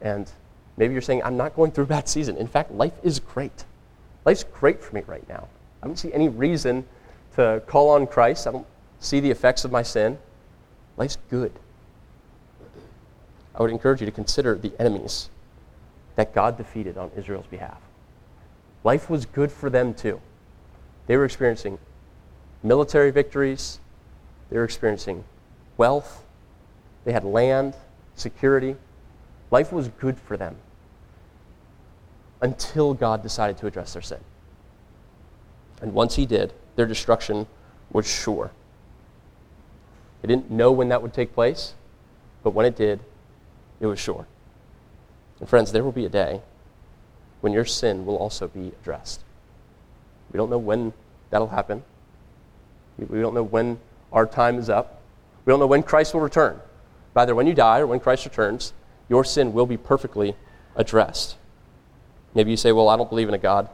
[0.01, 0.29] and
[0.77, 2.37] maybe you're saying, I'm not going through a bad season.
[2.37, 3.65] In fact, life is great.
[4.27, 5.47] Life's great for me right now.
[5.81, 6.85] I don't see any reason
[7.37, 8.45] to call on Christ.
[8.45, 8.67] I don't
[8.99, 10.17] see the effects of my sin.
[10.97, 11.53] Life's good.
[13.55, 15.29] I would encourage you to consider the enemies
[16.17, 17.79] that God defeated on Israel's behalf.
[18.83, 20.19] Life was good for them too.
[21.05, 21.79] They were experiencing
[22.63, 23.79] military victories,
[24.49, 25.23] they were experiencing
[25.77, 26.25] wealth,
[27.05, 27.75] they had land,
[28.15, 28.75] security.
[29.51, 30.57] Life was good for them
[32.41, 34.19] until God decided to address their sin.
[35.81, 37.47] And once He did, their destruction
[37.91, 38.51] was sure.
[40.21, 41.73] They didn't know when that would take place,
[42.43, 42.99] but when it did,
[43.79, 44.25] it was sure.
[45.39, 46.41] And friends, there will be a day
[47.41, 49.21] when your sin will also be addressed.
[50.31, 50.93] We don't know when
[51.29, 51.83] that'll happen.
[52.97, 53.79] We don't know when
[54.11, 55.01] our time is up.
[55.45, 56.59] We don't know when Christ will return.
[57.15, 58.73] Either when you die or when Christ returns,
[59.09, 60.35] your sin will be perfectly
[60.75, 61.35] addressed.
[62.37, 63.67] Maybe you say, Well, I don't believe in a God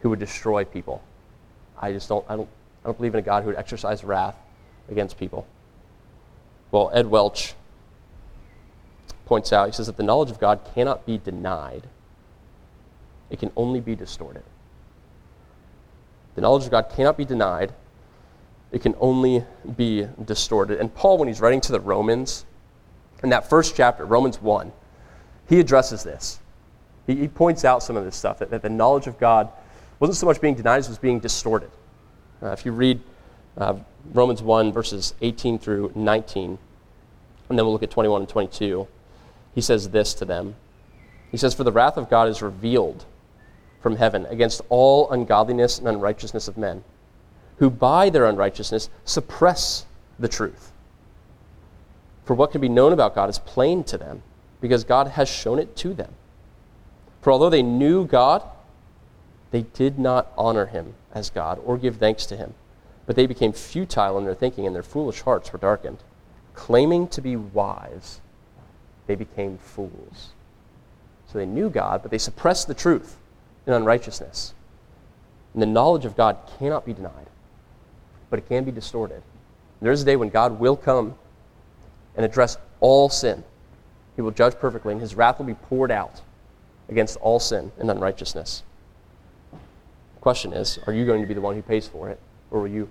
[0.00, 1.02] who would destroy people.
[1.80, 2.48] I just don't, I don't,
[2.84, 4.36] I don't believe in a God who would exercise wrath
[4.90, 5.46] against people.
[6.72, 7.54] Well, Ed Welch
[9.24, 11.84] points out, he says that the knowledge of God cannot be denied,
[13.30, 14.42] it can only be distorted.
[16.34, 17.72] The knowledge of God cannot be denied,
[18.72, 19.42] it can only
[19.74, 20.80] be distorted.
[20.80, 22.44] And Paul, when he's writing to the Romans,
[23.22, 24.70] in that first chapter, Romans 1,
[25.48, 26.40] he addresses this.
[27.10, 29.48] He, he points out some of this stuff, that, that, the knowledge of God
[29.98, 31.70] wasn't so much being denied as was being distorted.
[32.40, 33.00] Uh, if you read
[33.58, 33.74] uh,
[34.12, 36.56] Romans 1, verses 18 through 19,
[37.48, 38.86] and then we'll look at 21 and 22,
[39.56, 40.54] he says this to them.
[41.32, 43.04] He says, For the wrath of God is revealed
[43.80, 46.84] from heaven against all ungodliness and unrighteousness of men,
[47.56, 49.84] who by their unrighteousness suppress
[50.20, 50.70] the truth.
[52.24, 54.22] For what can be known about God is plain to them,
[54.60, 56.14] because God has shown it to them.
[57.20, 58.42] For although they knew God,
[59.50, 62.54] they did not honor him as God or give thanks to him.
[63.06, 65.98] But they became futile in their thinking, and their foolish hearts were darkened.
[66.54, 68.20] Claiming to be wise,
[69.06, 70.30] they became fools.
[71.26, 73.16] So they knew God, but they suppressed the truth
[73.66, 74.54] in unrighteousness.
[75.52, 77.26] And the knowledge of God cannot be denied,
[78.30, 79.22] but it can be distorted.
[79.80, 81.14] There's a day when God will come
[82.16, 83.42] and address all sin.
[84.14, 86.20] He will judge perfectly, and his wrath will be poured out
[86.90, 88.62] against all sin and unrighteousness.
[89.52, 92.60] The question is are you going to be the one who pays for it, or
[92.60, 92.90] will you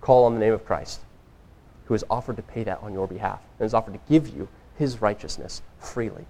[0.00, 1.00] call on the name of Christ,
[1.84, 4.48] who has offered to pay that on your behalf and has offered to give you
[4.78, 6.24] his righteousness freely?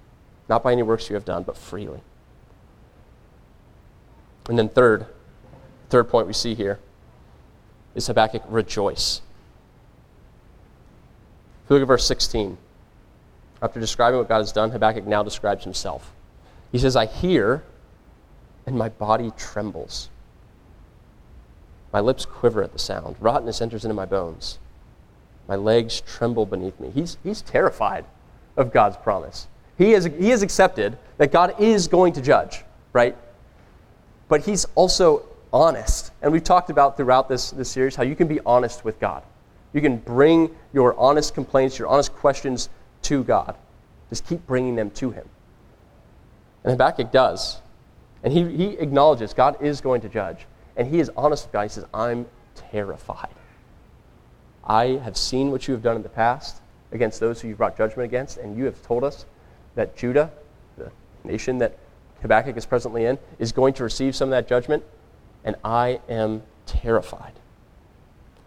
[0.48, 2.00] Not by any works you have done, but freely.
[4.48, 5.06] And then, third,
[5.90, 6.80] third point we see here
[7.94, 9.20] is Habakkuk rejoice.
[11.68, 12.58] You look at verse 16,
[13.62, 16.10] after describing what God has done, Habakkuk now describes himself.
[16.72, 17.64] He says, I hear,
[18.66, 20.08] and my body trembles.
[21.92, 23.16] My lips quiver at the sound.
[23.20, 24.58] Rottenness enters into my bones.
[25.48, 26.90] My legs tremble beneath me.
[26.90, 28.04] He's, he's terrified
[28.56, 29.48] of God's promise.
[29.76, 33.16] He has, he has accepted that God is going to judge, right?
[34.28, 36.12] But he's also honest.
[36.22, 39.24] And we've talked about throughout this, this series how you can be honest with God.
[39.72, 42.68] You can bring your honest complaints, your honest questions
[43.02, 43.56] to God.
[44.08, 45.28] Just keep bringing them to Him.
[46.64, 47.60] And Habakkuk does.
[48.22, 50.46] And he, he acknowledges God is going to judge.
[50.76, 51.62] And he is honest with God.
[51.62, 53.34] He says, I'm terrified.
[54.64, 56.60] I have seen what you have done in the past
[56.92, 59.24] against those who you've brought judgment against, and you have told us
[59.74, 60.30] that Judah,
[60.76, 60.90] the
[61.24, 61.78] nation that
[62.22, 64.84] Habakkuk is presently in, is going to receive some of that judgment,
[65.44, 67.32] and I am terrified.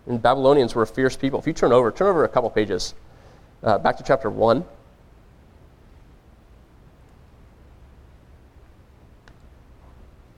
[0.05, 1.39] And Babylonians were a fierce people.
[1.39, 2.93] If you turn over, turn over a couple pages,
[3.63, 4.63] uh, back to chapter 1.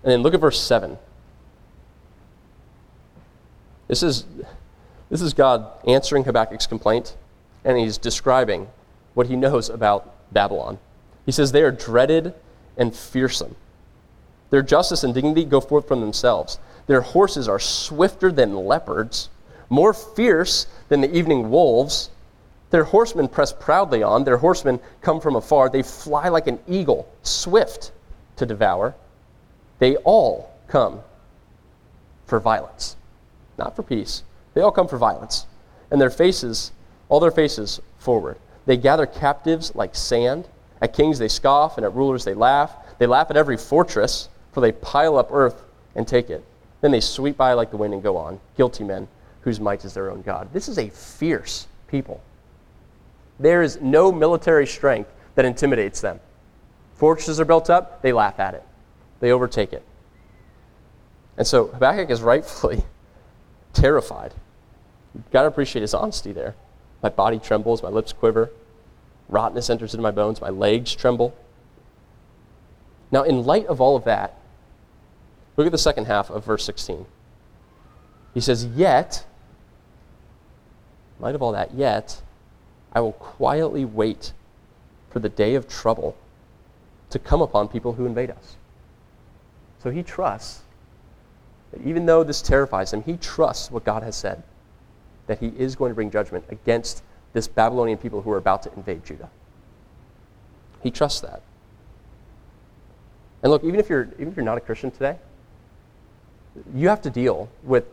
[0.06, 1.00] And then look at verse 7.
[3.88, 4.26] This is,
[5.10, 7.18] this is God answering Habakkuk's complaint,
[7.64, 8.68] and he's describing
[9.16, 10.78] what he knows about Babylon.
[11.26, 12.36] He says, They are dreaded
[12.78, 13.56] and fearsome.
[14.52, 16.60] Their justice and dignity go forth from themselves.
[16.86, 19.30] Their horses are swifter than leopards,
[19.70, 22.12] more fierce than the evening wolves.
[22.70, 24.24] Their horsemen press proudly on.
[24.24, 25.68] Their horsemen come from afar.
[25.68, 27.92] They fly like an eagle, swift
[28.36, 28.94] to devour.
[29.80, 31.02] They all come
[32.26, 32.96] for violence,
[33.58, 34.24] not for peace.
[34.54, 35.46] They all come for violence.
[35.92, 36.72] And their faces,
[37.10, 38.38] all their faces forward.
[38.66, 40.48] They gather captives like sand.
[40.82, 42.76] At kings they scoff, and at rulers they laugh.
[42.98, 45.64] They laugh at every fortress, for they pile up earth
[45.96, 46.44] and take it.
[46.82, 48.40] Then they sweep by like the wind and go on.
[48.58, 49.08] Guilty men
[49.42, 50.52] whose might is their own God.
[50.52, 52.22] This is a fierce people.
[53.40, 56.20] There is no military strength that intimidates them.
[56.96, 58.64] Fortresses are built up, they laugh at it,
[59.20, 59.84] they overtake it.
[61.38, 62.84] And so Habakkuk is rightfully
[63.74, 64.34] terrified.
[65.14, 66.56] You've got to appreciate his honesty there.
[67.02, 68.52] My body trembles, my lips quiver,
[69.30, 71.36] rottenness enters into my bones, my legs tremble.
[73.12, 74.38] Now, in light of all of that,
[75.56, 77.06] look at the second half of verse 16.
[78.34, 79.26] He says, Yet,
[81.18, 82.22] in light of all that, yet,
[82.92, 84.34] I will quietly wait
[85.10, 86.18] for the day of trouble
[87.10, 88.58] to come upon people who invade us.
[89.86, 90.64] So he trusts
[91.72, 94.42] that even though this terrifies him, he trusts what God has said
[95.28, 98.74] that he is going to bring judgment against this Babylonian people who are about to
[98.76, 99.30] invade Judah.
[100.82, 101.44] He trusts that.
[103.44, 105.18] And look, even if you're even if you're not a Christian today,
[106.74, 107.86] you have to deal with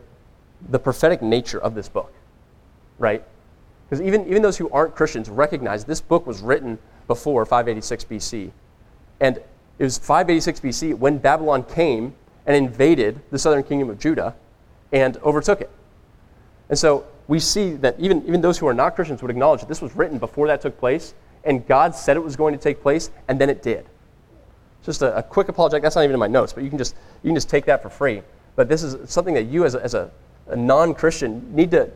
[0.67, 2.11] the prophetic nature of this book,
[2.97, 3.23] right?
[3.87, 8.51] Because even, even those who aren't Christians recognize this book was written before 586 BC.
[9.19, 9.39] And
[9.79, 12.13] it was 586 BC when Babylon came
[12.45, 14.35] and invaded the southern kingdom of Judah
[14.91, 15.69] and overtook it.
[16.69, 19.69] And so we see that even, even those who are not Christians would acknowledge that
[19.69, 22.81] this was written before that took place, and God said it was going to take
[22.81, 23.85] place, and then it did.
[24.83, 25.81] Just a, a quick apologetic.
[25.83, 27.81] That's not even in my notes, but you can just, you can just take that
[27.81, 28.21] for free.
[28.55, 30.11] But this is something that you, as a, as a,
[30.47, 31.89] a non Christian, need to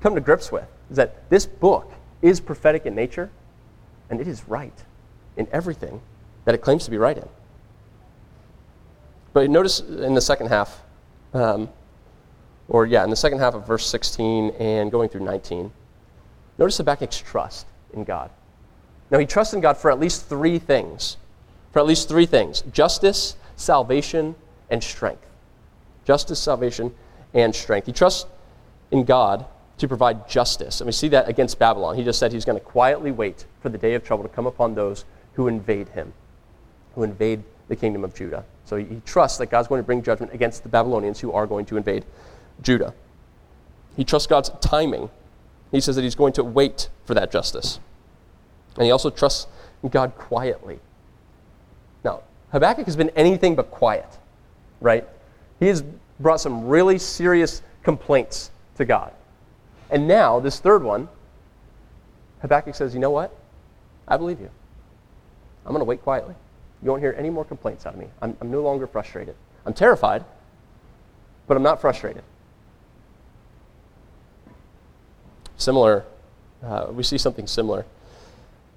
[0.00, 3.30] come to grips with is that this book is prophetic in nature,
[4.10, 4.84] and it is right
[5.36, 6.00] in everything
[6.44, 7.28] that it claims to be right in.
[9.32, 10.82] But notice in the second half,
[11.32, 11.68] um,
[12.68, 15.72] or yeah, in the second half of verse 16 and going through 19,
[16.58, 18.30] notice Habakkuk's trust in God.
[19.10, 21.16] Now, he trusts in God for at least three things.
[21.72, 24.34] For at least three things justice, salvation,
[24.70, 25.26] and strength.
[26.04, 26.94] Justice, salvation,
[27.32, 27.86] and strength.
[27.86, 28.26] He trusts
[28.90, 29.46] in God
[29.78, 30.80] to provide justice.
[30.80, 31.96] And we see that against Babylon.
[31.96, 34.46] He just said he's going to quietly wait for the day of trouble to come
[34.46, 35.04] upon those
[35.34, 36.12] who invade him,
[36.94, 38.44] who invade the kingdom of Judah.
[38.64, 41.66] So he, trusts that God's going to bring judgment against the Babylonians who are going
[41.66, 42.04] to invade
[42.62, 42.94] Judah.
[43.96, 45.10] He trusts God's timing.
[45.70, 47.78] He says that he's going to wait for that justice.
[48.76, 49.46] And he also trusts
[49.90, 50.78] God quietly.
[52.04, 54.18] Now, Habakkuk has been anything but quiet,
[54.80, 55.06] right?
[55.60, 55.82] He has
[56.20, 59.12] brought some really serious complaints to God.
[59.90, 61.08] And now, this third one,
[62.40, 63.36] Habakkuk says, You know what?
[64.08, 64.50] I believe you.
[65.64, 66.34] I'm going to wait quietly.
[66.84, 68.06] You won't hear any more complaints out of me.
[68.22, 69.34] I'm, I'm no longer frustrated.
[69.66, 70.24] I'm terrified,
[71.48, 72.22] but I'm not frustrated.
[75.56, 76.04] Similar,
[76.62, 77.86] uh, we see something similar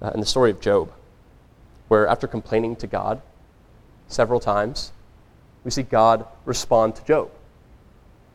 [0.02, 0.90] uh, in the story of Job,
[1.88, 3.20] where after complaining to God
[4.08, 4.90] several times,
[5.62, 7.30] we see God respond to Job.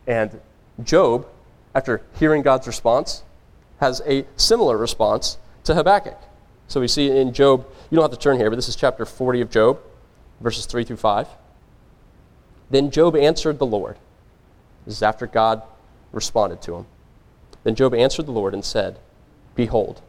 [0.06, 0.40] And
[0.82, 1.26] Job
[1.74, 3.24] after hearing God's response,
[3.80, 6.18] has a similar response to Habakkuk.
[6.68, 9.04] So we see in Job, you don't have to turn here, but this is chapter
[9.04, 9.78] 40 of Job,
[10.40, 11.28] verses 3 through 5.
[12.70, 13.96] Then Job answered the Lord.
[14.86, 15.62] This is after God
[16.12, 16.86] responded to him.
[17.62, 18.98] Then Job answered the Lord and said,
[19.54, 20.02] Behold,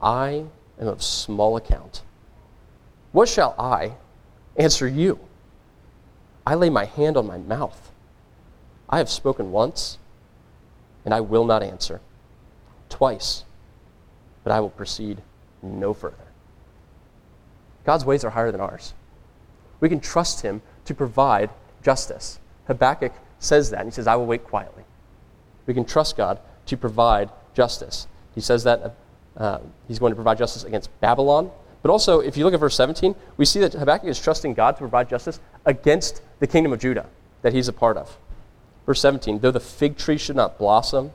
[0.00, 0.44] I
[0.80, 2.02] am of small account.
[3.12, 3.92] What shall I
[4.56, 5.18] answer you?
[6.46, 7.90] I lay my hand on my mouth.
[8.88, 9.98] I have spoken once
[11.04, 12.00] and I will not answer.
[12.88, 13.44] Twice,
[14.44, 15.18] but I will proceed
[15.62, 16.16] no further.
[17.84, 18.94] God's ways are higher than ours.
[19.80, 21.50] We can trust Him to provide
[21.82, 22.38] justice.
[22.66, 24.84] Habakkuk says that, and he says, I will wait quietly.
[25.66, 28.06] We can trust God to provide justice.
[28.34, 28.94] He says that
[29.36, 31.50] uh, He's going to provide justice against Babylon.
[31.82, 34.72] But also, if you look at verse 17, we see that Habakkuk is trusting God
[34.72, 37.06] to provide justice against the kingdom of Judah
[37.42, 38.16] that he's a part of.
[38.86, 41.10] Verse 17 Though the fig tree should not blossom,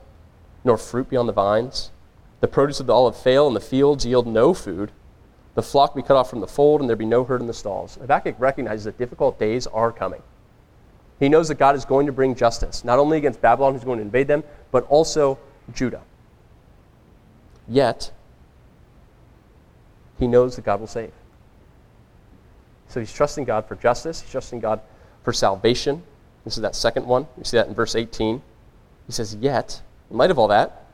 [0.64, 1.90] nor fruit be on the vines,
[2.40, 4.92] the produce of the olive fail, and the fields yield no food,
[5.54, 7.54] the flock be cut off from the fold, and there be no herd in the
[7.54, 7.96] stalls.
[7.96, 10.22] Habakkuk recognizes that difficult days are coming.
[11.18, 13.98] He knows that God is going to bring justice, not only against Babylon, who's going
[13.98, 15.38] to invade them, but also
[15.74, 16.02] Judah.
[17.66, 18.12] Yet,
[20.18, 21.12] he knows that God will save.
[22.88, 24.80] So he's trusting God for justice, he's trusting God
[25.24, 26.02] for salvation,
[26.48, 27.26] this is that second one.
[27.36, 28.40] We see that in verse 18.
[29.06, 30.86] He says, Yet, in light of all that,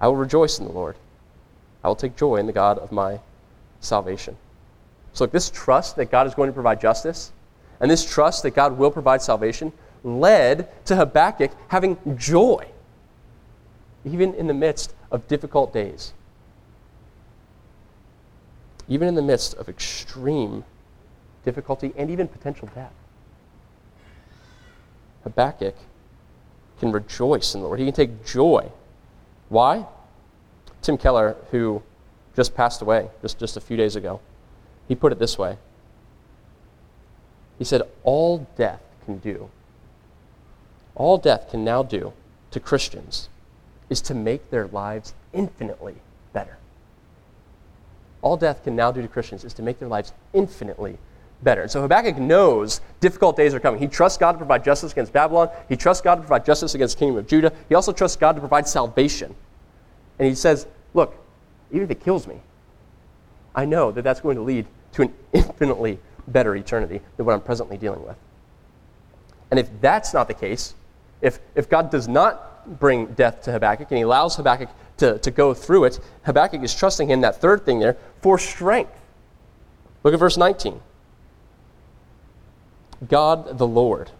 [0.00, 0.96] I will rejoice in the Lord.
[1.84, 3.20] I will take joy in the God of my
[3.80, 4.36] salvation.
[5.12, 7.32] So, look, this trust that God is going to provide justice
[7.80, 9.72] and this trust that God will provide salvation
[10.04, 12.66] led to Habakkuk having joy,
[14.04, 16.12] even in the midst of difficult days,
[18.88, 20.64] even in the midst of extreme
[21.44, 22.92] difficulty and even potential death.
[25.24, 25.74] Habakkuk
[26.78, 27.78] can rejoice in the Lord.
[27.78, 28.70] He can take joy.
[29.50, 29.86] Why?
[30.80, 31.82] Tim Keller, who
[32.34, 34.20] just passed away just, just a few days ago,
[34.88, 35.58] he put it this way.
[37.58, 39.50] He said, All death can do,
[40.94, 42.12] all death can now do
[42.52, 43.28] to Christians
[43.88, 45.96] is to make their lives infinitely
[46.32, 46.56] better.
[48.22, 50.98] All death can now do to Christians is to make their lives infinitely
[51.42, 51.62] better.
[51.62, 53.80] And so Habakkuk knows difficult days are coming.
[53.80, 55.48] He trusts God to provide justice against Babylon.
[55.68, 57.52] He trusts God to provide justice against the kingdom of Judah.
[57.68, 59.34] He also trusts God to provide salvation.
[60.18, 61.14] And he says, Look,
[61.70, 62.40] even if it kills me,
[63.54, 67.40] I know that that's going to lead to an infinitely better eternity than what I'm
[67.40, 68.16] presently dealing with.
[69.50, 70.74] And if that's not the case,
[71.20, 74.68] if, if God does not bring death to Habakkuk and he allows Habakkuk
[74.98, 78.92] to, to go through it, Habakkuk is trusting him, that third thing there, for strength.
[80.02, 80.80] Look at verse 19.
[83.08, 84.10] God the Lord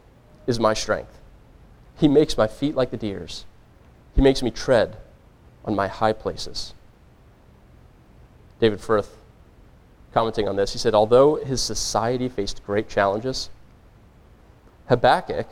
[0.47, 1.19] is my strength.
[1.99, 3.45] He makes my feet like the deer's.
[4.15, 4.97] He makes me tread
[5.65, 6.73] on my high places.
[8.59, 9.17] David Firth,
[10.13, 13.51] commenting on this, he said, Although his society faced great challenges,
[14.89, 15.47] Habakkuk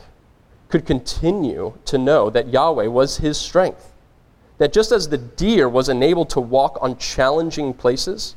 [0.69, 3.93] could continue to know that Yahweh was his strength.
[4.57, 8.35] That just as the deer was enabled to walk on challenging places,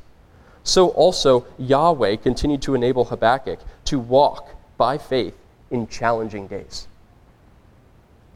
[0.62, 5.34] so also Yahweh continued to enable Habakkuk to walk by faith
[5.70, 6.86] in challenging days.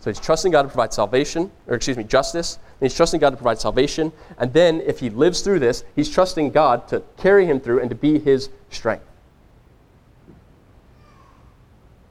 [0.00, 3.30] So he's trusting God to provide salvation, or excuse me, justice, and he's trusting God
[3.30, 4.12] to provide salvation.
[4.38, 7.90] And then if he lives through this, he's trusting God to carry him through and
[7.90, 9.04] to be his strength.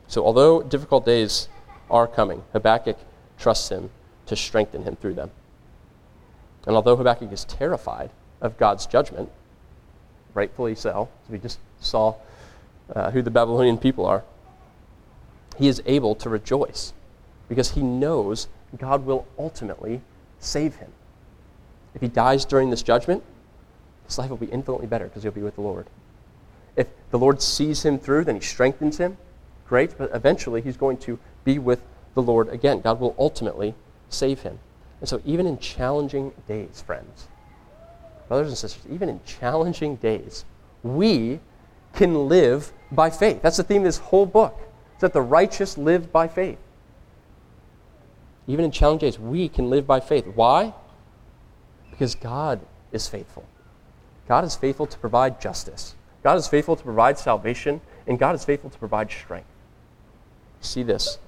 [0.07, 1.47] So although difficult days
[1.89, 2.97] are coming, Habakkuk
[3.38, 3.89] trusts him
[4.26, 5.32] to strengthen him through them.
[6.67, 8.09] And although Habakkuk is terrified
[8.41, 9.30] of God's judgment,
[10.34, 12.15] rightfully so, as we just saw
[12.93, 14.23] uh, who the Babylonian people are,
[15.57, 16.93] he is able to rejoice
[17.47, 20.01] because he knows God will ultimately
[20.39, 20.91] save him.
[21.93, 23.23] If he dies during this judgment,
[24.05, 25.88] his life will be infinitely better because he'll be with the Lord.
[26.75, 29.17] If the Lord sees him through, then he strengthens him.
[29.67, 31.81] Great, but eventually he's going to be with
[32.13, 32.81] the Lord again.
[32.81, 33.73] God will ultimately
[34.09, 34.59] save him.
[34.99, 37.27] And so, even in challenging days, friends,
[38.27, 40.45] brothers and sisters, even in challenging days,
[40.83, 41.39] we
[41.95, 43.41] can live by faith.
[43.41, 44.59] That's the theme of this whole book.
[44.93, 46.57] It's that the righteous live by faith.
[48.47, 50.27] Even in challenging days, we can live by faith.
[50.27, 50.73] Why?
[51.89, 53.45] Because God is faithful.
[54.27, 55.95] God is faithful to provide justice.
[56.23, 59.47] God is faithful to provide salvation, and God is faithful to provide strength.
[60.59, 61.19] We see this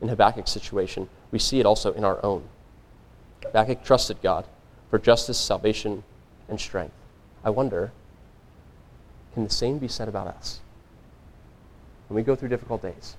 [0.00, 1.08] in Habakkuk's situation.
[1.30, 2.44] We see it also in our own.
[3.44, 4.46] Habakkuk trusted God
[4.90, 6.02] for justice, salvation,
[6.48, 6.94] and strength.
[7.44, 7.92] I wonder
[9.38, 10.58] can the same be said about us?
[12.08, 13.16] When we go through difficult days,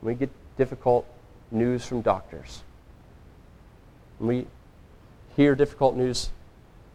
[0.00, 1.06] when we get difficult
[1.50, 2.62] news from doctors,
[4.16, 4.46] when we
[5.36, 6.30] hear difficult news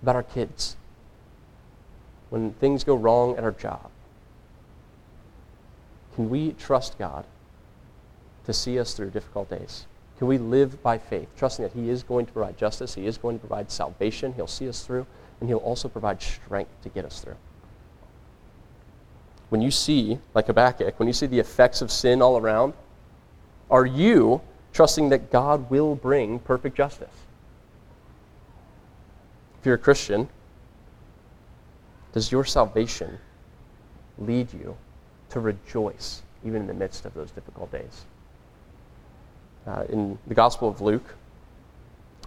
[0.01, 0.77] about our kids,
[2.31, 3.91] when things go wrong at our job,
[6.15, 7.23] can we trust God
[8.47, 9.85] to see us through difficult days?
[10.17, 13.19] Can we live by faith, trusting that He is going to provide justice, He is
[13.19, 15.05] going to provide salvation, He'll see us through,
[15.39, 17.35] and He'll also provide strength to get us through?
[19.49, 22.73] When you see, like Habakkuk, when you see the effects of sin all around,
[23.69, 24.41] are you
[24.73, 27.09] trusting that God will bring perfect justice?
[29.59, 30.27] If you're a Christian,
[32.13, 33.19] does your salvation
[34.17, 34.75] lead you
[35.29, 38.05] to rejoice even in the midst of those difficult days?
[39.65, 41.15] Uh, in the Gospel of Luke,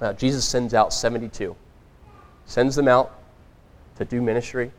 [0.01, 1.55] uh, Jesus sends out 72,
[2.47, 3.19] sends them out
[3.97, 4.71] to do ministry,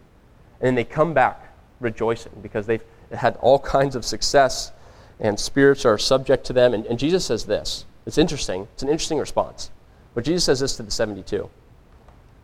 [0.60, 1.51] and then they come back
[1.82, 4.72] rejoicing because they've had all kinds of success
[5.20, 6.74] and spirits are subject to them.
[6.74, 7.86] And, and Jesus says this.
[8.06, 8.68] It's interesting.
[8.74, 9.70] It's an interesting response.
[10.16, 11.50] But Jesus says this to the 72.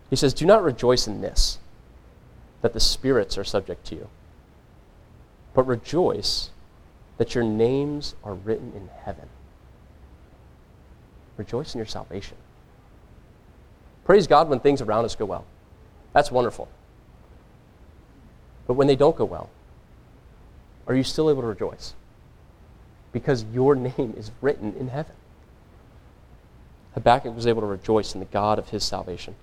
[0.09, 1.57] He says, Do not rejoice in this,
[2.61, 4.09] that the spirits are subject to you,
[5.53, 6.51] but rejoice
[7.17, 9.27] that your names are written in heaven.
[11.35, 12.38] Rejoice in your salvation.
[14.05, 15.45] Praise God when things around us go well.
[16.13, 16.69] That's wonderful.
[18.68, 19.49] But when they don't go well,
[20.86, 21.93] are you still able to rejoice?
[23.11, 25.15] Because your name is written in heaven.
[26.93, 29.36] Habakkuk was able to rejoice in the God of his salvation.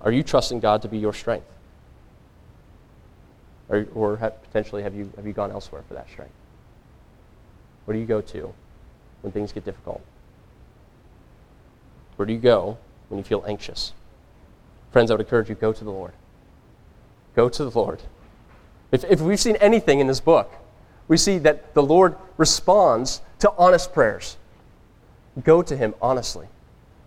[0.00, 1.46] Are you trusting God to be your strength?
[3.68, 6.34] Or, or have, potentially have you, have you gone elsewhere for that strength?
[7.84, 8.52] Where do you go to
[9.22, 10.00] when things get difficult?
[12.16, 13.92] Where do you go when you feel anxious?
[14.92, 16.12] Friends, I would encourage you go to the Lord.
[17.34, 18.02] Go to the Lord.
[18.90, 20.52] If, if we've seen anything in this book,
[21.08, 24.36] we see that the Lord responds to honest prayers.
[25.42, 26.46] Go to Him honestly.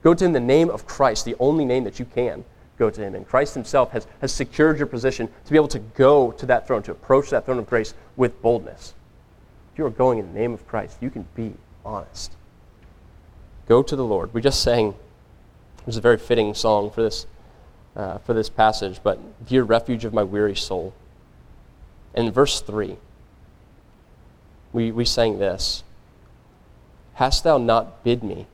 [0.04, 2.44] Go to Him in the name of Christ, the only name that you can
[2.78, 3.16] go to Him.
[3.16, 6.68] And Christ Himself has, has secured your position to be able to go to that
[6.68, 8.94] throne, to approach that throne of grace with boldness.
[9.74, 11.54] If you are going in the name of Christ, you can be
[11.86, 12.34] honest.
[13.68, 14.34] Go to the Lord.
[14.34, 17.26] We just sang, it was a very fitting song for this,
[17.96, 20.94] uh, for this passage, but Dear refuge of my weary soul.
[22.14, 22.98] In verse 3,
[24.74, 25.84] we, we sang this
[27.16, 28.48] Hast thou not bid me,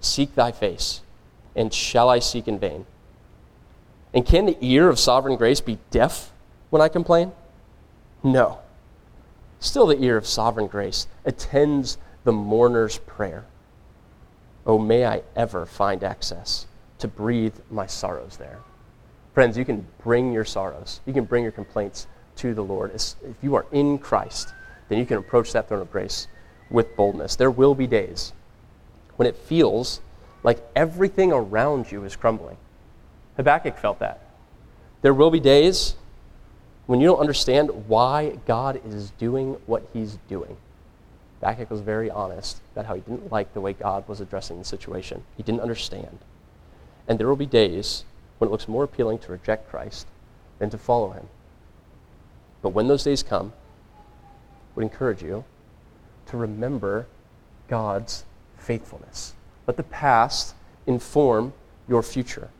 [0.00, 1.00] seek thy face,
[1.54, 2.86] and shall I seek in vain?
[4.12, 6.30] And can the ear of sovereign grace be deaf
[6.70, 7.32] when I complain?
[8.22, 8.58] No.
[9.60, 13.44] Still, the ear of sovereign grace attends the mourner's prayer.
[14.66, 16.66] Oh, may I ever find access
[16.98, 18.58] to breathe my sorrows there.
[19.36, 22.06] Friends, you can bring your sorrows, you can bring your complaints
[22.36, 22.92] to the Lord.
[22.94, 24.54] If you are in Christ,
[24.88, 26.26] then you can approach that throne of grace
[26.70, 27.36] with boldness.
[27.36, 28.32] There will be days
[29.16, 30.00] when it feels
[30.42, 32.56] like everything around you is crumbling.
[33.36, 34.22] Habakkuk felt that.
[35.02, 35.96] There will be days
[36.86, 40.56] when you don't understand why God is doing what he's doing.
[41.40, 44.64] Habakkuk was very honest about how he didn't like the way God was addressing the
[44.64, 45.24] situation.
[45.36, 46.20] He didn't understand.
[47.06, 48.04] And there will be days
[48.38, 50.06] when it looks more appealing to reject Christ
[50.58, 51.28] than to follow him.
[52.62, 53.52] But when those days come,
[54.74, 55.44] would encourage you
[56.26, 57.06] to remember
[57.68, 58.24] God's
[58.58, 59.34] faithfulness.
[59.66, 60.54] Let the past
[60.86, 61.52] inform
[61.88, 62.50] your future.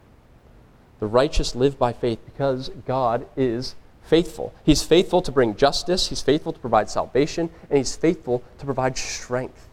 [0.98, 4.54] The righteous live by faith because God is faithful.
[4.64, 8.96] He's faithful to bring justice, He's faithful to provide salvation, and He's faithful to provide
[8.96, 9.68] strength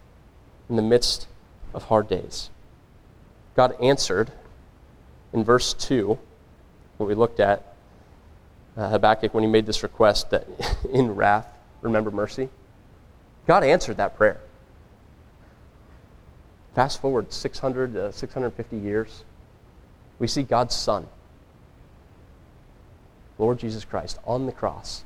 [0.69, 1.27] in the midst
[1.73, 2.49] of hard days.
[3.55, 4.31] God answered
[5.33, 6.17] in verse 2,
[6.97, 7.75] what we looked at,
[8.77, 10.47] uh, Habakkuk, when he made this request that
[10.91, 11.47] in wrath,
[11.81, 12.49] remember mercy.
[13.47, 14.39] God answered that prayer.
[16.75, 19.23] Fast forward 600 to 650 years
[20.19, 21.07] we see God's Son,
[23.37, 25.03] Lord Jesus Christ, on the cross,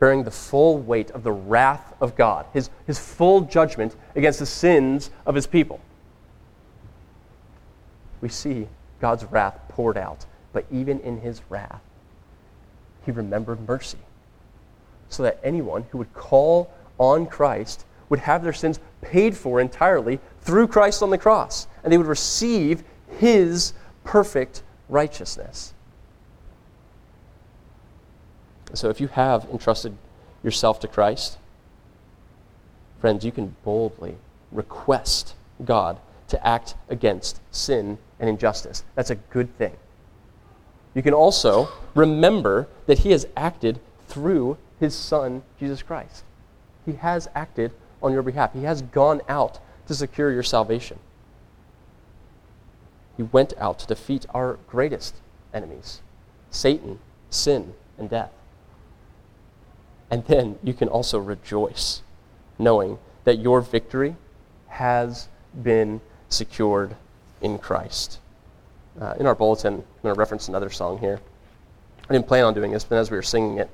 [0.00, 4.46] bearing the full weight of the wrath of God, his, his full judgment against the
[4.46, 5.80] sins of his people.
[8.20, 8.66] We see
[9.04, 10.24] God's wrath poured out,
[10.54, 11.82] but even in his wrath,
[13.04, 13.98] he remembered mercy,
[15.10, 20.20] so that anyone who would call on Christ would have their sins paid for entirely
[20.40, 22.82] through Christ on the cross, and they would receive
[23.18, 23.74] his
[24.04, 25.74] perfect righteousness.
[28.72, 29.98] So if you have entrusted
[30.42, 31.36] yourself to Christ,
[33.02, 34.16] friends, you can boldly
[34.50, 35.98] request God
[36.28, 38.84] to act against sin and injustice.
[38.94, 39.76] That's a good thing.
[40.94, 46.24] You can also remember that He has acted through His Son, Jesus Christ.
[46.86, 50.98] He has acted on your behalf, He has gone out to secure your salvation.
[53.16, 55.16] He went out to defeat our greatest
[55.52, 56.00] enemies
[56.50, 57.00] Satan,
[57.30, 58.30] sin, and death.
[60.10, 62.02] And then you can also rejoice
[62.58, 64.16] knowing that your victory
[64.68, 65.28] has
[65.60, 66.96] been secured
[67.44, 68.18] in Christ.
[69.00, 71.20] Uh, in our bulletin, I'm going to reference another song here.
[72.08, 73.70] I didn't plan on doing this, but as we were singing it,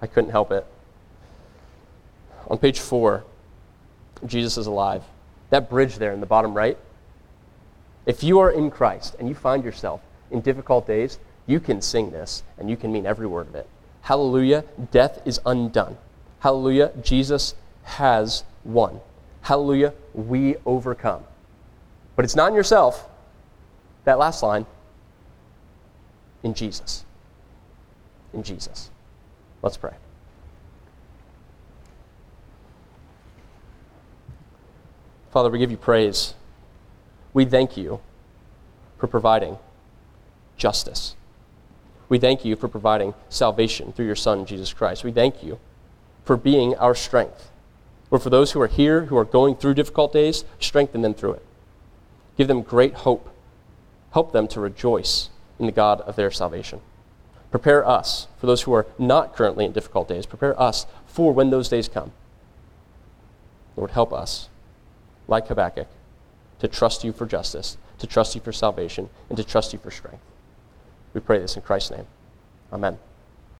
[0.00, 0.64] I couldn't help it.
[2.46, 3.24] On page four,
[4.24, 5.02] Jesus is alive.
[5.50, 6.78] That bridge there in the bottom right,
[8.06, 10.00] if you are in Christ and you find yourself
[10.30, 13.68] in difficult days, you can sing this and you can mean every word of it.
[14.02, 15.98] Hallelujah, death is undone.
[16.40, 19.00] Hallelujah, Jesus has won.
[19.42, 21.24] Hallelujah, we overcome.
[22.18, 23.08] But it's not in yourself.
[24.02, 24.66] That last line,
[26.42, 27.04] in Jesus.
[28.32, 28.90] In Jesus.
[29.62, 29.94] Let's pray.
[35.30, 36.34] Father, we give you praise
[37.32, 38.00] we thank you
[38.98, 39.56] for providing
[40.56, 41.14] justice.
[42.08, 45.04] We thank you for providing salvation through your Son, Jesus Christ.
[45.04, 45.60] We thank you
[46.24, 47.52] for being our strength.
[48.10, 51.34] Or for those who are here, who are going through difficult days, strengthen them through
[51.34, 51.44] it.
[52.38, 53.28] Give them great hope.
[54.12, 55.28] Help them to rejoice
[55.58, 56.80] in the God of their salvation.
[57.50, 61.50] Prepare us, for those who are not currently in difficult days, prepare us for when
[61.50, 62.12] those days come.
[63.76, 64.48] Lord, help us,
[65.26, 65.88] like Habakkuk,
[66.60, 69.90] to trust you for justice, to trust you for salvation, and to trust you for
[69.90, 70.22] strength.
[71.14, 72.06] We pray this in Christ's name.
[72.72, 72.98] Amen.